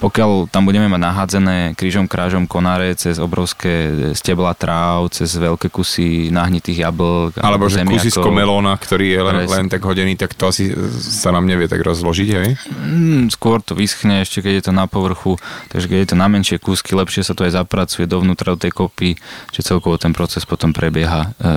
Pokiaľ 0.00 0.48
tam 0.48 0.64
budeme 0.64 0.88
mať 0.88 1.00
nahádzené 1.04 1.56
krížom 1.76 2.08
krážom 2.08 2.48
konáre 2.48 2.96
cez 2.96 3.20
obrovské 3.20 3.92
stebla 4.16 4.56
tráv, 4.56 5.12
cez 5.12 5.36
veľké 5.36 5.68
kusy 5.68 6.32
nahnitých 6.32 6.88
jablk 6.88 7.36
Alebo 7.36 7.68
že 7.68 7.84
kusisko 7.84 8.32
melóna, 8.32 8.72
ktorý 8.80 9.06
je 9.12 9.20
len, 9.20 9.36
len 9.44 9.66
tak 9.68 9.84
hodený, 9.84 10.16
tak 10.16 10.32
to 10.32 10.48
asi 10.48 10.72
sa 11.04 11.36
nám 11.36 11.44
nevie 11.44 11.68
tak 11.68 11.84
rozložiť, 11.84 12.28
hej? 12.32 12.56
Mm, 12.72 13.28
skôr 13.28 13.60
to 13.60 13.76
vyschne 13.76 14.24
ešte, 14.24 14.40
keď 14.40 14.52
je 14.56 14.64
to 14.66 14.72
na 14.72 14.88
povrchu, 14.88 15.36
takže 15.68 15.92
keď 15.92 15.98
je 16.00 16.08
to 16.08 16.16
na 16.16 16.26
menšie 16.32 16.56
kúsky, 16.56 16.96
lepšie 16.96 17.20
sa 17.20 17.36
to 17.36 17.44
aj 17.44 17.60
zapracuje 17.60 18.08
dovnútra 18.08 18.56
do 18.56 18.62
tej 18.64 18.72
kopy, 18.72 19.20
že 19.52 19.60
celkovo 19.60 20.00
ten 20.00 20.16
proces 20.16 20.48
potom 20.48 20.72
prebieha 20.72 21.36
e, 21.36 21.52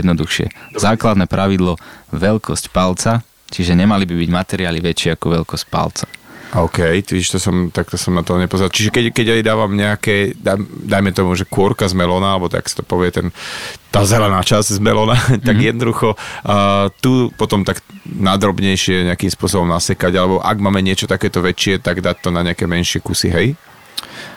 jednoduchšie. 0.00 0.80
Základné 0.80 1.28
pravidlo, 1.28 1.76
veľkosť 2.08 2.72
palca, 2.72 3.20
čiže 3.52 3.76
nemali 3.76 4.08
by 4.08 4.14
byť 4.16 4.30
materiály 4.32 4.80
väčšie 4.80 5.12
ako 5.12 5.26
veľkosť 5.44 5.66
palca. 5.68 6.08
OK, 6.52 6.84
vidíš, 7.00 7.32
to 7.32 7.38
som, 7.40 7.72
takto 7.72 7.96
som 7.96 8.12
na 8.12 8.20
to 8.20 8.36
nepozeral. 8.36 8.68
Čiže 8.68 8.92
keď, 8.92 9.04
keď 9.08 9.26
aj 9.40 9.42
dávam 9.42 9.72
nejaké, 9.72 10.36
daj, 10.36 10.60
dajme 10.84 11.10
tomu, 11.16 11.32
že 11.32 11.48
kôrka 11.48 11.88
z 11.88 11.96
melóna, 11.96 12.36
alebo 12.36 12.52
tak 12.52 12.68
sa 12.68 12.80
to 12.80 12.84
povie 12.84 13.08
ten, 13.08 13.32
tá 13.88 14.04
zelená 14.04 14.44
časť 14.44 14.76
z 14.76 14.80
melóna, 14.84 15.16
tak 15.48 15.56
Mhm. 15.56 15.64
jednoducho 15.72 16.12
uh, 16.12 16.92
tu 17.00 17.32
potom 17.40 17.64
tak 17.64 17.80
nadrobnejšie 18.04 19.08
nejakým 19.08 19.32
spôsobom 19.32 19.64
nasekať, 19.64 20.12
alebo 20.12 20.44
ak 20.44 20.60
máme 20.60 20.84
niečo 20.84 21.08
takéto 21.08 21.40
väčšie, 21.40 21.80
tak 21.80 22.04
dať 22.04 22.20
to 22.20 22.28
na 22.28 22.44
nejaké 22.44 22.68
menšie 22.68 23.00
kusy, 23.00 23.32
hej? 23.32 23.48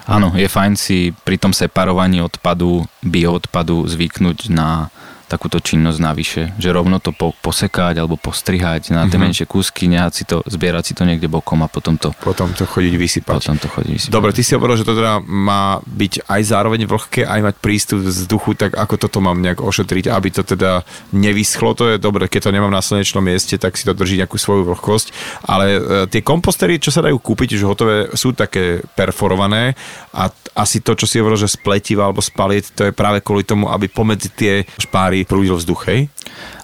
Áno, 0.07 0.31
je 0.37 0.45
fajn 0.45 0.73
si 0.77 1.11
pri 1.25 1.35
tom 1.35 1.51
separovaní 1.51 2.21
odpadu, 2.21 2.85
bioodpadu 3.01 3.89
zvyknúť 3.89 4.53
na 4.53 4.93
takúto 5.25 5.57
činnosť 5.57 5.99
navyše, 5.99 6.41
že 6.55 6.69
rovno 6.69 6.97
to 6.97 7.09
po, 7.09 7.33
posekať 7.35 7.95
alebo 7.95 8.15
postrihať 8.15 8.91
na 8.91 9.03
tie 9.03 9.15
Mhm. 9.15 9.23
menšie 9.23 9.45
kúsky, 9.45 9.85
nehať 9.85 10.13
si 10.13 10.23
to, 10.23 10.41
zbierať 10.43 10.83
si 10.83 10.93
to 10.93 11.03
niekde 11.03 11.25
bokom 11.25 11.59
a 11.59 11.67
potom 11.67 11.95
to, 11.95 12.13
Potom 12.17 12.49
to 12.51 12.63
chodiť 12.63 12.93
vysypať. 12.93 13.35
potom 13.35 13.55
to 13.55 13.67
chodí 13.67 13.95
si. 13.95 14.07
Dobre, 14.07 14.29
ty 14.29 14.41
si 14.41 14.53
hovoril, 14.53 14.75
že 14.75 14.83
to 14.83 14.93
teda 14.93 15.17
má 15.19 15.77
byť 15.81 16.23
aj 16.23 16.41
zároveň 16.43 16.85
vlhké, 16.85 17.21
aj 17.23 17.41
mať 17.43 17.55
prístup 17.57 17.99
vzduchu, 18.01 18.53
tak 18.55 18.73
ako 18.73 18.95
toto 18.97 19.17
mám 19.19 19.37
nejak 19.37 19.59
ošetriť, 19.59 20.05
aby 20.07 20.29
to 20.31 20.43
teda 20.43 20.85
nevyschlo, 21.11 21.73
to 21.73 21.87
je 21.87 21.97
dobre, 21.97 22.25
keď 22.25 22.41
to 22.43 22.53
nemám 22.53 22.69
na 22.69 22.79
slnečnom 22.79 23.21
mieste, 23.21 23.55
tak 23.55 23.73
si 23.73 23.83
to 23.83 23.93
drží 23.93 24.15
nejakú 24.15 24.35
svoju 24.35 24.67
vlhkosť, 24.67 25.07
ale 25.43 25.65
e, 25.67 25.79
tie 26.07 26.21
kompostery, 26.21 26.77
čo 26.77 26.89
sa 26.89 27.01
dajú 27.01 27.17
kúpiť, 27.17 27.55
už 27.55 27.63
hotové, 27.63 27.95
sú 28.11 28.31
také 28.31 28.83
perforované 28.91 29.73
a 30.11 30.27
t- 30.27 30.35
asi 30.53 30.79
to, 30.79 30.93
čo 30.93 31.05
si 31.05 31.17
hovoril, 31.17 31.37
že 31.37 31.47
z 31.47 31.57
pletiva 31.57 32.03
alebo 32.03 32.19
z 32.19 32.29
paliet, 32.29 32.65
to 32.69 32.83
je 32.83 32.93
práve 32.93 33.19
kvôli 33.19 33.43
tomu, 33.43 33.67
aby 33.67 33.87
pomedzi 33.87 34.29
tie 34.29 34.53
špáry 34.77 35.14
prúdil 35.23 35.55
vzduch, 35.55 35.81
hej? 35.85 36.11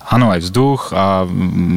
Áno, 0.03 0.27
aj 0.27 0.43
vzduch 0.43 0.91
a 0.91 1.23
v 1.23 1.31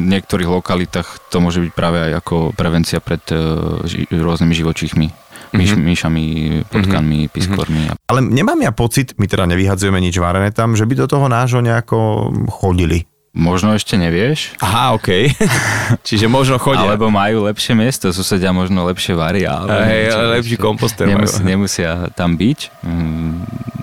niektorých 0.09 0.49
lokalitách 0.51 1.31
to 1.31 1.39
môže 1.39 1.61
byť 1.61 1.71
práve 1.71 1.97
aj 2.01 2.19
ako 2.19 2.35
prevencia 2.51 2.99
pred 2.99 3.23
e, 3.29 3.39
ži- 3.85 4.11
rôznymi 4.11 4.51
živočíchmi. 4.51 5.07
Myš, 5.53 5.71
Mhm. 5.71 5.81
myšami, 5.81 6.23
potkanmi, 6.67 7.31
piskormi. 7.31 7.87
a 7.87 7.95
Ale 8.03 8.19
nemám 8.19 8.59
ja 8.59 8.73
pocit, 8.73 9.15
my 9.15 9.23
teda 9.23 9.47
nevyhadzujeme 9.47 9.95
nič 9.97 10.19
varené 10.19 10.51
tam, 10.51 10.75
že 10.75 10.83
by 10.83 10.93
do 10.97 11.07
toho 11.07 11.31
nášho 11.31 11.63
nejako 11.63 12.27
chodili. 12.51 13.07
Možno 13.35 13.75
ešte 13.75 13.99
nevieš, 13.99 14.55
Aha, 14.63 14.95
OK. 14.95 15.35
Čiže 16.07 16.31
možno 16.31 16.55
chodia. 16.55 16.87
alebo 16.87 17.11
majú 17.11 17.51
lepšie 17.51 17.75
miesto, 17.75 18.07
susedia 18.15 18.55
možno 18.55 18.87
lepšie 18.87 19.11
varia. 19.11 19.59
Ale 19.59 19.75
Hej, 19.91 20.03
lepší 20.39 20.55
komposter 20.55 21.03
Nemus, 21.03 21.43
nemusia 21.43 22.07
tam 22.15 22.39
byť, 22.39 22.71
mm, 22.79 23.31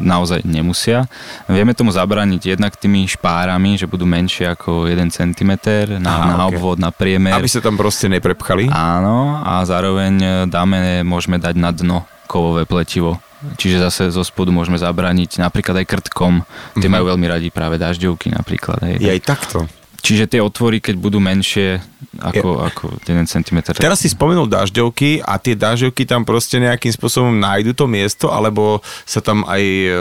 naozaj 0.01 0.49
nemusia. 0.49 1.05
Vieme 1.53 1.77
tomu 1.77 1.93
zabrániť 1.93 2.57
jednak 2.57 2.81
tými 2.81 3.05
špárami, 3.05 3.77
že 3.77 3.85
budú 3.85 4.09
menšie 4.09 4.49
ako 4.57 4.89
1 4.89 5.13
cm 5.13 5.53
na, 6.01 6.09
Aha, 6.09 6.25
na 6.33 6.37
ok. 6.49 6.57
obvod, 6.57 6.81
na 6.81 6.89
priemer. 6.89 7.37
Aby 7.37 7.53
sa 7.53 7.61
tam 7.61 7.77
proste 7.77 8.09
neprepchali. 8.09 8.73
Áno, 8.73 9.37
a 9.37 9.61
zároveň 9.69 10.49
dáme, 10.49 11.05
môžeme 11.05 11.37
dať 11.37 11.55
na 11.61 11.77
dno 11.77 12.09
kovové 12.25 12.65
pletivo. 12.65 13.21
Čiže 13.59 13.83
zase 13.83 14.03
zo 14.15 14.23
spodu 14.23 14.55
môžeme 14.55 14.79
zabrániť 14.79 15.43
napríklad 15.43 15.83
aj 15.83 15.87
krtkom. 15.87 16.47
Tie 16.79 16.87
Mhm. 16.87 16.95
majú 16.95 17.05
veľmi 17.15 17.27
radi 17.27 17.49
práve 17.51 17.77
dažďovky 17.79 18.31
napríklad. 18.31 18.79
Je 18.99 19.11
aj 19.11 19.23
takto. 19.23 19.67
Čiže 20.03 20.27
tie 20.27 20.43
otvory, 20.43 20.83
keď 20.83 20.99
budú 20.99 21.23
menšie 21.23 21.79
ako, 22.19 22.49
je... 22.59 22.67
ako 22.67 22.85
1 23.07 23.23
cm. 23.23 23.71
Teraz 23.71 24.03
si 24.03 24.11
spomenul 24.11 24.51
dažďovky 24.51 25.23
a 25.23 25.39
tie 25.39 25.55
dažďovky 25.55 26.11
tam 26.11 26.27
proste 26.27 26.59
nejakým 26.59 26.91
spôsobom 26.91 27.31
nájdu 27.31 27.71
to 27.71 27.87
miesto, 27.87 28.27
alebo 28.35 28.83
sa 29.07 29.23
tam 29.23 29.47
aj 29.47 29.63
e, 29.63 29.95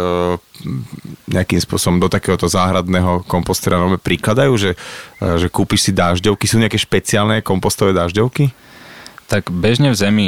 nejakým 1.29 1.61
spôsobom 1.61 2.01
do 2.01 2.09
takéhoto 2.09 2.49
záhradného 2.49 3.21
kompostera 3.29 3.77
prikladajú, 4.01 4.53
že, 4.57 4.71
e, 5.21 5.37
že 5.37 5.53
kúpiš 5.53 5.89
si 5.89 5.91
dažďovky, 5.93 6.49
sú 6.49 6.57
nejaké 6.57 6.81
špeciálne 6.81 7.45
kompostové 7.45 7.93
dažďovky? 7.93 8.49
Tak 9.29 9.53
bežne 9.53 9.93
v 9.93 10.01
zemi 10.01 10.27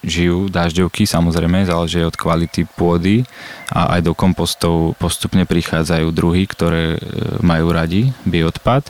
žijú 0.00 0.48
dažďovky, 0.48 1.04
samozrejme, 1.04 1.68
záleží 1.68 2.00
od 2.00 2.16
kvality 2.16 2.64
pôdy 2.76 3.24
a 3.68 3.98
aj 3.98 4.00
do 4.08 4.12
kompostov 4.16 4.96
postupne 4.96 5.44
prichádzajú 5.44 6.08
druhy, 6.10 6.48
ktoré 6.48 6.96
e, 6.96 6.98
majú 7.44 7.70
radi 7.70 8.10
bioodpad. 8.24 8.88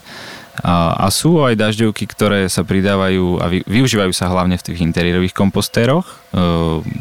A, 0.61 0.93
a 0.93 1.07
sú 1.09 1.41
aj 1.41 1.57
dažďovky, 1.57 2.05
ktoré 2.05 2.45
sa 2.53 2.61
pridávajú 2.61 3.41
a 3.41 3.49
vy, 3.49 3.65
využívajú 3.65 4.13
sa 4.13 4.29
hlavne 4.29 4.61
v 4.61 4.67
tých 4.67 4.85
interiérových 4.85 5.33
kompostéroch. 5.33 6.05
E, 6.05 6.15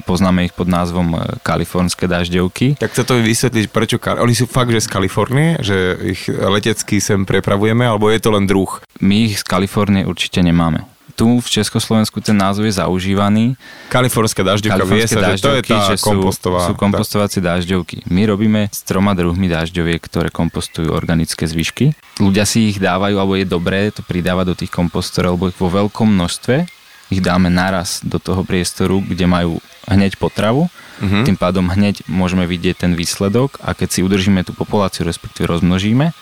poznáme 0.08 0.48
ich 0.48 0.56
pod 0.56 0.72
názvom 0.72 1.18
e, 1.18 1.18
kalifornské 1.44 2.08
dažďovky. 2.08 2.80
Tak 2.80 2.96
sa 2.96 3.04
to 3.04 3.20
vysvetliť, 3.20 3.66
prečo 3.70 4.00
oni 4.00 4.34
sú 4.34 4.48
fakt, 4.48 4.72
že 4.72 4.86
z 4.86 4.90
Kalifornie, 4.90 5.60
že 5.60 5.98
ich 6.02 6.32
letecky 6.32 7.04
sem 7.04 7.28
prepravujeme, 7.28 7.84
alebo 7.84 8.08
je 8.08 8.20
to 8.24 8.32
len 8.32 8.48
druh? 8.48 8.80
My 9.04 9.28
ich 9.28 9.42
z 9.42 9.46
Kalifornie 9.46 10.08
určite 10.08 10.40
nemáme 10.40 10.99
tu 11.20 11.44
v 11.44 11.48
Československu 11.52 12.24
ten 12.24 12.40
názov 12.40 12.64
je 12.64 12.80
zaužívaný. 12.80 13.60
Kalifornská 13.92 14.40
dažďovka, 14.40 14.88
vie 14.88 15.04
sa, 15.04 15.36
že 15.36 15.44
to 15.44 15.52
je 15.60 15.64
tá 15.68 15.92
že 15.92 16.00
kompostová. 16.00 16.64
Sú, 16.64 16.72
sú 16.72 16.80
kompostovacie 16.80 17.44
dažďovky. 17.44 18.08
My 18.08 18.24
robíme 18.24 18.72
s 18.72 18.88
troma 18.88 19.12
druhmi 19.12 19.52
dažďoviek, 19.52 20.00
ktoré 20.00 20.32
kompostujú 20.32 20.96
organické 20.96 21.44
zvyšky. 21.44 21.92
Ľudia 22.24 22.48
si 22.48 22.72
ich 22.72 22.80
dávajú, 22.80 23.20
alebo 23.20 23.36
je 23.36 23.44
dobré 23.44 23.92
to 23.92 24.00
pridávať 24.00 24.46
do 24.48 24.56
tých 24.56 24.72
kompostorov, 24.72 25.36
lebo 25.36 25.52
ich 25.52 25.60
vo 25.60 25.68
veľkom 25.68 26.08
množstve 26.08 26.80
ich 27.10 27.26
dáme 27.26 27.50
naraz 27.50 28.06
do 28.06 28.22
toho 28.22 28.46
priestoru, 28.46 29.02
kde 29.02 29.26
majú 29.26 29.58
hneď 29.90 30.22
potravu. 30.22 30.70
Uh-huh. 31.02 31.26
Tým 31.26 31.36
pádom 31.36 31.66
hneď 31.66 32.06
môžeme 32.06 32.46
vidieť 32.46 32.86
ten 32.86 32.94
výsledok 32.94 33.58
a 33.66 33.74
keď 33.74 33.90
si 33.90 34.00
udržíme 34.06 34.46
tú 34.46 34.54
populáciu, 34.54 35.10
respektíve 35.10 35.50
rozmnožíme, 35.50 36.14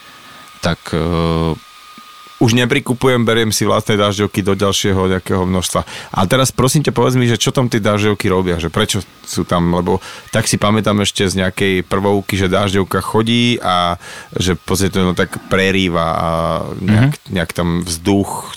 tak 0.64 0.80
e, 0.96 0.98
už 2.38 2.54
neprikupujem, 2.54 3.26
beriem 3.26 3.50
si 3.50 3.66
vlastné 3.66 3.98
dažďovky 3.98 4.46
do 4.46 4.54
ďalšieho 4.54 5.10
nejakého 5.10 5.42
množstva. 5.42 5.82
A 6.14 6.20
teraz 6.30 6.54
prosím 6.54 6.86
ťa 6.86 6.94
povedz 6.94 7.18
mi, 7.18 7.26
že 7.26 7.42
čo 7.42 7.50
tam 7.50 7.66
tie 7.66 7.82
dažďovky 7.82 8.30
robia, 8.30 8.62
že 8.62 8.70
prečo 8.70 9.02
sú 9.26 9.42
tam, 9.42 9.74
lebo 9.74 9.98
tak 10.30 10.46
si 10.46 10.62
pamätám 10.62 11.02
ešte 11.02 11.26
z 11.26 11.42
nejakej 11.42 11.74
prvovky, 11.90 12.38
že 12.38 12.54
dažďovka 12.54 13.02
chodí 13.02 13.58
a 13.58 13.98
že 14.38 14.54
podstate 14.54 14.94
to 14.94 15.18
tak 15.18 15.34
prerýva 15.50 16.08
a 16.14 16.30
nejak, 16.78 17.14
mm-hmm. 17.18 17.34
nejak 17.34 17.52
tam 17.58 17.82
vzduch, 17.82 18.54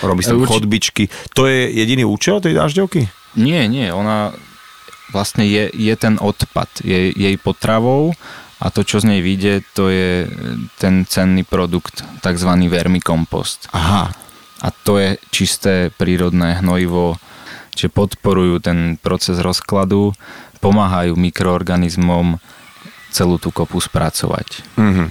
robí 0.00 0.24
sa 0.24 0.32
chodbičky. 0.32 1.12
To 1.36 1.44
je 1.44 1.68
jediný 1.68 2.08
účel 2.08 2.40
tej 2.40 2.56
dažďovky? 2.56 3.12
Nie, 3.36 3.68
nie, 3.68 3.92
ona 3.92 4.32
vlastne 5.12 5.44
je, 5.44 5.68
je 5.68 5.94
ten 6.00 6.16
odpad, 6.16 6.80
je 6.80 7.12
jej 7.12 7.36
potravou 7.36 8.16
a 8.62 8.70
to, 8.70 8.86
čo 8.86 9.02
z 9.02 9.10
nej 9.10 9.20
vyjde, 9.20 9.66
to 9.74 9.90
je 9.90 10.30
ten 10.78 11.02
cenný 11.02 11.42
produkt, 11.42 12.06
tzv. 12.22 12.50
vermikompost. 12.70 13.66
Aha. 13.74 14.14
A 14.62 14.68
to 14.70 15.02
je 15.02 15.18
čisté 15.34 15.90
prírodné 15.90 16.62
hnojivo, 16.62 17.18
čiže 17.74 17.90
podporujú 17.90 18.62
ten 18.62 18.94
proces 19.02 19.42
rozkladu, 19.42 20.14
pomáhajú 20.62 21.18
mikroorganizmom 21.18 22.38
celú 23.10 23.42
tú 23.42 23.50
kopu 23.50 23.82
spracovať. 23.82 24.78
Mm-hmm. 24.78 25.08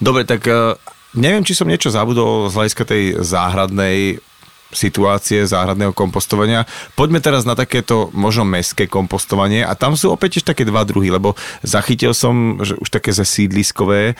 Dobre, 0.00 0.24
tak 0.24 0.48
uh, 0.48 0.72
neviem, 1.12 1.44
či 1.44 1.52
som 1.52 1.68
niečo 1.68 1.92
zabudol 1.92 2.48
z 2.48 2.56
hľadiska 2.56 2.84
tej 2.88 3.02
záhradnej 3.20 4.24
situácie 4.68 5.48
záhradného 5.48 5.96
kompostovania. 5.96 6.68
Poďme 6.92 7.24
teraz 7.24 7.48
na 7.48 7.56
takéto 7.56 8.12
možno 8.12 8.44
mestské 8.44 8.84
kompostovanie 8.84 9.64
a 9.64 9.72
tam 9.72 9.96
sú 9.96 10.12
opäť 10.12 10.38
tiež 10.40 10.52
také 10.52 10.68
dva 10.68 10.84
druhy, 10.84 11.08
lebo 11.08 11.32
zachytil 11.64 12.12
som, 12.12 12.60
že 12.60 12.76
už 12.76 12.92
také 12.92 13.08
zasídliskové 13.16 14.12
e, 14.12 14.14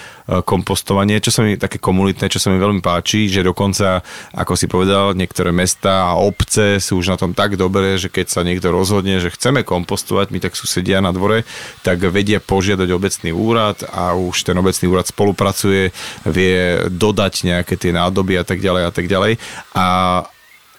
kompostovanie, 0.48 1.20
čo 1.20 1.28
sa 1.28 1.44
mi 1.44 1.60
také 1.60 1.76
komunitné, 1.76 2.32
čo 2.32 2.40
sa 2.40 2.48
mi 2.48 2.56
veľmi 2.56 2.80
páči, 2.80 3.28
že 3.28 3.44
dokonca, 3.44 4.00
ako 4.32 4.52
si 4.56 4.66
povedal, 4.72 5.12
niektoré 5.12 5.52
mesta 5.52 6.08
a 6.08 6.16
obce 6.16 6.80
sú 6.80 6.96
už 7.04 7.12
na 7.12 7.16
tom 7.20 7.36
tak 7.36 7.60
dobré, 7.60 8.00
že 8.00 8.08
keď 8.08 8.32
sa 8.32 8.40
niekto 8.40 8.72
rozhodne, 8.72 9.20
že 9.20 9.28
chceme 9.28 9.68
kompostovať, 9.68 10.32
my 10.32 10.40
tak 10.40 10.56
susedia 10.56 11.04
na 11.04 11.12
dvore, 11.12 11.44
tak 11.84 12.00
vedia 12.08 12.40
požiadať 12.40 12.88
obecný 12.88 13.36
úrad 13.36 13.84
a 13.92 14.16
už 14.16 14.48
ten 14.48 14.56
obecný 14.56 14.88
úrad 14.88 15.04
spolupracuje, 15.04 15.92
vie 16.24 16.88
dodať 16.88 17.44
nejaké 17.44 17.76
tie 17.76 17.92
nádoby 17.92 18.40
a 18.40 18.44
tak 18.48 18.64
ďalej 18.64 18.82
a 18.88 18.92
tak 18.92 19.06
ďalej. 19.12 19.32
A 19.76 19.86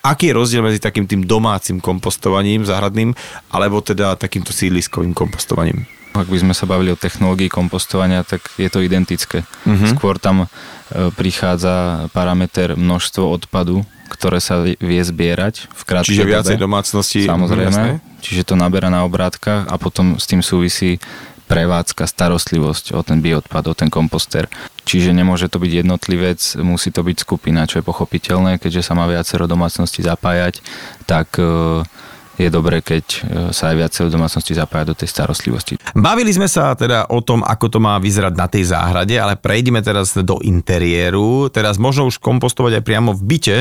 aký 0.10 0.34
je 0.34 0.38
rozdiel 0.38 0.66
medzi 0.66 0.82
takým 0.82 1.06
tým 1.06 1.30
domácim 1.30 1.78
kompostovaním 1.78 2.66
záhradným 2.66 3.14
alebo 3.54 3.80
teda 3.86 4.18
takýmto 4.18 4.50
sídliskovým 4.50 5.14
kompostovaním? 5.14 5.86
Ak 6.18 6.26
by 6.26 6.42
sme 6.42 6.58
sa 6.58 6.66
bavili 6.66 6.90
o 6.90 6.98
technológii 6.98 7.54
kompostovania, 7.54 8.26
tak 8.26 8.42
je 8.58 8.66
to 8.66 8.82
identické. 8.82 9.46
Uh-huh. 9.46 9.90
Skôr 9.94 10.18
tam 10.18 10.46
e, 10.46 10.48
prichádza 11.14 12.10
parameter 12.12 12.74
množstvo 12.74 13.30
odpadu, 13.30 13.86
ktoré 14.10 14.42
sa 14.42 14.66
vie 14.66 15.02
zbierať 15.06 15.70
v 15.70 15.82
krátkej 15.86 16.18
Čiže 16.18 16.26
viacej 16.26 16.58
domácnosti. 16.58 17.30
Samozrejme. 17.30 17.70
Jasné. 17.70 17.90
Čiže 18.26 18.42
to 18.52 18.56
naberá 18.58 18.90
na 18.90 19.06
obrátkach 19.06 19.70
a 19.70 19.76
potom 19.78 20.18
s 20.18 20.26
tým 20.26 20.42
súvisí 20.42 20.98
prevádzka, 21.50 22.06
starostlivosť 22.06 22.94
o 22.94 23.02
ten 23.02 23.26
bioodpad, 23.26 23.64
o 23.66 23.74
ten 23.74 23.90
komposter. 23.90 24.46
Čiže 24.86 25.18
nemôže 25.18 25.50
to 25.50 25.58
byť 25.58 25.72
jednotlivec, 25.82 26.40
musí 26.62 26.94
to 26.94 27.02
byť 27.02 27.18
skupina, 27.26 27.66
čo 27.66 27.82
je 27.82 27.90
pochopiteľné, 27.90 28.62
keďže 28.62 28.86
sa 28.86 28.94
má 28.94 29.10
viacero 29.10 29.50
domácnosti 29.50 30.06
zapájať, 30.06 30.62
tak 31.10 31.42
e, 31.42 31.82
je 32.40 32.48
dobré, 32.48 32.80
keď 32.80 33.06
e, 33.06 33.18
sa 33.52 33.74
aj 33.74 33.76
viacero 33.76 34.08
domácnosti 34.08 34.54
zapája 34.56 34.94
do 34.94 34.96
tej 34.96 35.12
starostlivosti. 35.12 35.76
Bavili 35.92 36.32
sme 36.32 36.48
sa 36.48 36.72
teda 36.78 37.10
o 37.12 37.20
tom, 37.20 37.42
ako 37.44 37.66
to 37.68 37.80
má 37.82 38.00
vyzerať 38.00 38.34
na 38.38 38.48
tej 38.48 38.72
záhrade, 38.72 39.18
ale 39.18 39.36
prejdeme 39.36 39.84
teraz 39.84 40.16
do 40.16 40.40
interiéru. 40.46 41.52
Teraz 41.52 41.76
možno 41.76 42.08
už 42.08 42.22
kompostovať 42.22 42.80
aj 42.80 42.84
priamo 42.86 43.12
v 43.12 43.22
byte, 43.26 43.58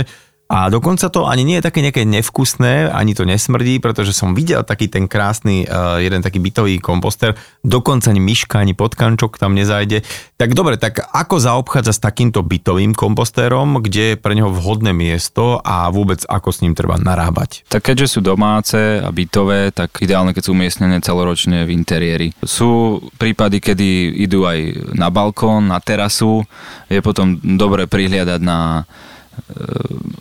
a 0.48 0.72
dokonca 0.72 1.12
to 1.12 1.28
ani 1.28 1.44
nie 1.44 1.60
je 1.60 1.66
také 1.68 1.84
nejaké 1.84 2.08
nevkusné, 2.08 2.88
ani 2.88 3.12
to 3.12 3.28
nesmrdí, 3.28 3.84
pretože 3.84 4.16
som 4.16 4.32
videl 4.32 4.64
taký 4.64 4.88
ten 4.88 5.04
krásny, 5.04 5.68
uh, 5.68 6.00
jeden 6.00 6.24
taký 6.24 6.40
bytový 6.40 6.80
komposter, 6.80 7.36
dokonca 7.60 8.08
ani 8.08 8.24
myška, 8.24 8.64
ani 8.64 8.72
potkančok 8.72 9.36
tam 9.36 9.52
nezajde. 9.52 10.00
Tak 10.40 10.56
dobre, 10.56 10.80
tak 10.80 11.04
ako 11.04 11.36
zaobchádza 11.36 11.92
s 11.92 12.00
takýmto 12.00 12.40
bytovým 12.40 12.96
kompostérom, 12.96 13.84
kde 13.84 14.16
je 14.16 14.16
pre 14.16 14.32
neho 14.32 14.48
vhodné 14.48 14.96
miesto 14.96 15.60
a 15.60 15.92
vôbec 15.92 16.24
ako 16.24 16.48
s 16.48 16.64
ním 16.64 16.72
treba 16.72 16.96
narábať? 16.96 17.68
Tak 17.68 17.92
keďže 17.92 18.16
sú 18.16 18.20
domáce 18.24 19.04
a 19.04 19.12
bytové, 19.12 19.68
tak 19.76 20.00
ideálne, 20.00 20.32
keď 20.32 20.48
sú 20.48 20.56
umiestnené 20.56 21.04
celoročne 21.04 21.68
v 21.68 21.76
interiéri. 21.76 22.32
Sú 22.40 23.04
prípady, 23.20 23.60
kedy 23.60 24.16
idú 24.24 24.48
aj 24.48 24.96
na 24.96 25.12
balkón, 25.12 25.68
na 25.68 25.76
terasu, 25.76 26.40
je 26.88 27.04
potom 27.04 27.36
dobre 27.36 27.84
prihliadať 27.84 28.40
na 28.40 28.88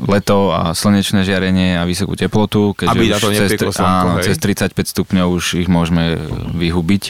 leto 0.07 0.55
a 0.55 0.71
slnečné 0.71 1.27
žiarenie 1.27 1.75
a 1.75 1.83
vysokú 1.83 2.15
teplotu, 2.15 2.71
keďže 2.73 2.91
Aby 2.95 3.05
už 3.11 3.19
to 3.19 3.29
cez, 3.35 3.49
slnko, 3.59 3.83
áno, 3.83 4.13
cez 4.23 4.37
35 4.39 4.71
stupňov 4.73 5.27
už 5.35 5.45
ich 5.59 5.69
môžeme 5.69 6.15
vyhubiť. 6.55 7.03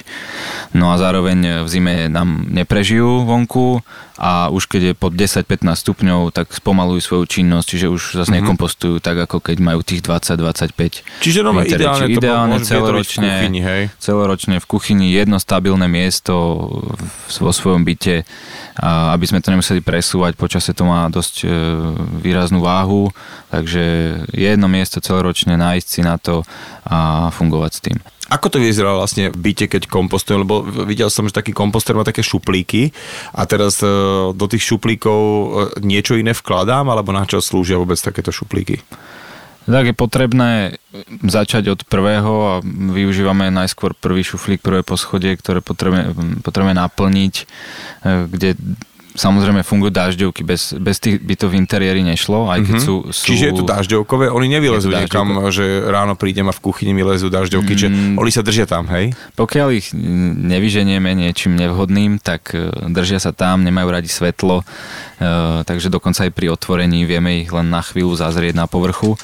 No 0.73 0.89
a 0.89 0.97
zároveň 0.97 1.63
v 1.63 1.67
zime 1.69 1.95
nám 2.09 2.49
neprežijú 2.49 3.23
vonku 3.23 3.85
a 4.17 4.49
už 4.49 4.65
keď 4.65 4.81
je 4.81 4.93
pod 4.97 5.13
10-15 5.13 5.77
stupňov, 5.77 6.33
tak 6.33 6.49
spomalujú 6.49 6.99
svoju 7.05 7.25
činnosť, 7.29 7.67
čiže 7.69 7.87
už 7.87 8.01
zase 8.17 8.33
mm-hmm. 8.33 8.37
nekompostujú 8.41 8.95
tak, 8.97 9.29
ako 9.29 9.37
keď 9.37 9.57
majú 9.61 9.85
tých 9.85 10.01
20-25. 10.01 11.21
Čiže 11.21 11.39
no, 11.45 11.53
ideálne, 11.61 12.09
Či 12.09 12.17
ideálne 12.17 12.57
celoročne, 12.65 13.29
v 13.29 13.33
kuchyni, 13.37 13.61
hej? 13.61 13.81
celoročne 14.01 14.55
v 14.57 14.65
kuchyni 14.65 15.07
jedno 15.13 15.37
stabilné 15.37 15.85
miesto 15.85 16.33
vo 17.29 17.51
svojom 17.53 17.85
byte, 17.85 18.25
aby 18.81 19.25
sme 19.29 19.37
to 19.41 19.53
nemuseli 19.53 19.85
presúvať, 19.85 20.33
počasie 20.33 20.73
to 20.73 20.85
má 20.85 21.09
dosť 21.09 21.35
e, 21.45 21.47
výraznú 22.21 22.61
váhu, 22.61 23.09
takže 23.47 23.83
jedno 24.35 24.67
miesto 24.67 24.99
celoročne 24.99 25.55
nájsť 25.55 25.87
si 25.87 26.01
na 26.03 26.19
to 26.19 26.43
a 26.87 27.29
fungovať 27.31 27.71
s 27.73 27.81
tým. 27.83 27.97
Ako 28.27 28.51
to 28.51 28.59
vyzerá 28.59 28.91
vlastne 28.91 29.31
v 29.31 29.39
byte, 29.39 29.71
keď 29.71 29.87
kompostujem? 29.87 30.43
Lebo 30.43 30.59
videl 30.83 31.07
som, 31.07 31.23
že 31.23 31.35
taký 31.35 31.55
komposter 31.55 31.95
má 31.95 32.03
také 32.03 32.19
šuplíky 32.19 32.91
a 33.31 33.47
teraz 33.47 33.79
e, 33.79 33.87
do 34.35 34.45
tých 34.51 34.67
šuplíkov 34.67 35.19
e, 35.19 35.47
niečo 35.87 36.19
iné 36.19 36.35
vkladám, 36.35 36.91
alebo 36.91 37.15
na 37.15 37.23
čo 37.23 37.39
slúžia 37.39 37.79
vôbec 37.79 37.95
takéto 37.95 38.35
šuplíky? 38.35 38.83
Tak 39.67 39.83
je 39.83 39.95
potrebné 39.95 40.51
začať 41.27 41.75
od 41.75 41.79
prvého 41.87 42.33
a 42.47 42.53
využívame 42.63 43.51
najskôr 43.51 43.91
prvý 43.95 44.23
šuflík, 44.23 44.63
prvé 44.63 44.79
poschodie, 44.79 45.35
ktoré 45.35 45.59
potrebujeme, 45.59 46.39
potrebujeme 46.39 46.75
naplniť, 46.75 47.35
e, 47.39 47.45
kde 48.27 48.59
Samozrejme 49.17 49.65
fungujú 49.65 49.89
dažďovky, 49.89 50.45
bez, 50.45 50.77
bez 50.77 51.01
tých 51.01 51.17
by 51.17 51.33
to 51.33 51.49
v 51.49 51.57
interiéri 51.57 52.05
nešlo, 52.05 52.53
aj 52.53 52.61
keď 52.61 52.75
mm-hmm. 52.77 52.85
sú, 52.85 52.95
sú... 53.09 53.25
Čiže 53.33 53.45
je 53.49 53.53
to 53.57 53.65
dažďovkové, 53.65 54.29
oni 54.29 54.45
nevylezú 54.45 54.93
niekam, 54.93 55.49
že 55.49 55.81
ráno 55.89 56.13
prídem 56.13 56.45
a 56.45 56.53
v 56.53 56.61
kuchyni 56.61 56.93
mi 56.93 57.01
lezú 57.01 57.33
dažďovky, 57.33 57.73
mm, 57.73 57.77
čiže 57.81 57.89
oni 58.13 58.29
sa 58.29 58.45
držia 58.45 58.69
tam, 58.69 58.85
hej? 58.93 59.17
Pokiaľ 59.33 59.67
ich 59.73 59.89
nevyženieme 60.37 61.17
niečím 61.17 61.57
nevhodným, 61.57 62.21
tak 62.21 62.53
e, 62.53 62.69
držia 62.93 63.17
sa 63.17 63.33
tam, 63.33 63.65
nemajú 63.65 63.89
radi 63.89 64.05
svetlo, 64.05 64.61
e, 64.61 64.65
takže 65.65 65.89
dokonca 65.89 66.29
aj 66.29 66.31
pri 66.37 66.53
otvorení 66.53 67.01
vieme 67.09 67.41
ich 67.41 67.49
len 67.49 67.73
na 67.73 67.81
chvíľu 67.81 68.13
zazrieť 68.13 68.53
na 68.53 68.69
povrchu. 68.69 69.17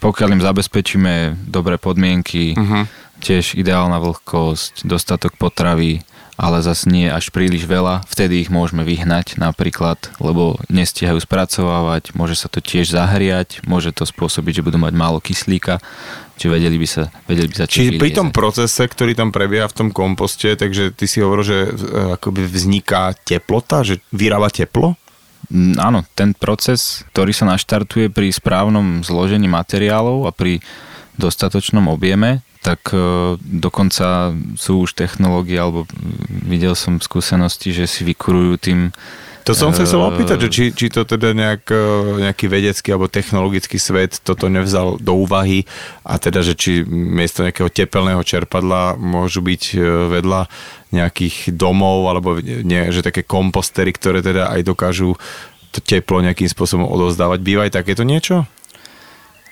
Pokiaľ 0.00 0.40
im 0.40 0.42
zabezpečíme 0.42 1.12
dobré 1.44 1.76
podmienky, 1.76 2.56
uh-huh. 2.56 2.88
tiež 3.20 3.60
ideálna 3.60 4.00
vlhkosť, 4.00 4.88
dostatok 4.88 5.36
potravy, 5.36 6.00
ale 6.34 6.66
zase 6.66 6.90
nie 6.90 7.06
až 7.06 7.30
príliš 7.30 7.66
veľa, 7.70 8.02
vtedy 8.10 8.42
ich 8.42 8.50
môžeme 8.50 8.82
vyhnať 8.82 9.38
napríklad, 9.38 9.98
lebo 10.18 10.58
nestihajú 10.66 11.22
spracovávať, 11.22 12.14
môže 12.18 12.34
sa 12.34 12.50
to 12.50 12.58
tiež 12.58 12.90
zahriať, 12.90 13.62
môže 13.62 13.94
to 13.94 14.02
spôsobiť, 14.02 14.60
že 14.60 14.66
budú 14.66 14.78
mať 14.82 14.94
málo 14.98 15.22
kyslíka, 15.22 15.78
či 16.34 16.50
vedeli 16.50 16.74
by 16.74 16.88
sa, 16.90 17.06
vedeli 17.30 17.46
by 17.46 17.56
sa 17.62 17.66
Čiže 17.70 18.02
pri 18.02 18.10
tom 18.10 18.34
procese, 18.34 18.82
ktorý 18.82 19.14
tam 19.14 19.30
prebieha 19.30 19.70
v 19.70 19.76
tom 19.78 19.88
komposte, 19.94 20.58
takže 20.58 20.90
ty 20.90 21.06
si 21.06 21.22
hovoril, 21.22 21.46
že 21.46 21.58
e, 21.62 22.18
akoby 22.18 22.50
vzniká 22.50 23.14
teplota, 23.22 23.86
že 23.86 24.02
vyrába 24.10 24.50
teplo? 24.50 24.98
Mm, 25.54 25.78
áno, 25.78 26.02
ten 26.18 26.34
proces, 26.34 27.06
ktorý 27.14 27.30
sa 27.30 27.46
naštartuje 27.46 28.10
pri 28.10 28.34
správnom 28.34 29.06
zložení 29.06 29.46
materiálov 29.46 30.26
a 30.26 30.34
pri 30.34 30.58
dostatočnom 31.14 31.86
objeme, 31.86 32.42
tak 32.64 32.96
e, 32.96 33.36
dokonca 33.36 34.32
sú 34.56 34.88
už 34.88 34.96
technológie, 34.96 35.60
alebo 35.60 35.84
videl 36.48 36.72
som 36.72 36.96
skúsenosti, 36.96 37.76
že 37.76 37.84
si 37.84 38.08
vykurujú 38.08 38.52
tým 38.56 38.80
to 39.44 39.52
som 39.52 39.76
sa 39.76 39.84
chcel 39.84 40.00
e, 40.00 40.08
opýtať, 40.08 40.38
že 40.40 40.48
či, 40.48 40.64
či 40.72 40.88
to 40.88 41.04
teda 41.04 41.36
nejak, 41.36 41.68
e, 41.68 41.84
nejaký 42.24 42.48
vedecký 42.48 42.96
alebo 42.96 43.12
technologický 43.12 43.76
svet 43.76 44.16
toto 44.24 44.48
nevzal 44.48 44.96
do 44.96 45.12
úvahy 45.20 45.68
a 46.00 46.16
teda, 46.16 46.40
že 46.40 46.56
či 46.56 46.80
miesto 46.88 47.44
nejakého 47.44 47.68
tepelného 47.68 48.24
čerpadla 48.24 48.96
môžu 48.96 49.44
byť 49.44 49.62
vedľa 50.08 50.48
nejakých 50.96 51.52
domov 51.52 52.08
alebo 52.08 52.40
nie, 52.40 52.88
že 52.88 53.04
také 53.04 53.20
kompostery, 53.20 53.92
ktoré 53.92 54.24
teda 54.24 54.48
aj 54.48 54.64
dokážu 54.64 55.12
to 55.76 55.84
teplo 55.84 56.24
nejakým 56.24 56.48
spôsobom 56.48 56.88
odozdávať. 56.88 57.44
Býva 57.44 57.68
aj 57.68 57.76
takéto 57.76 58.00
niečo? 58.00 58.48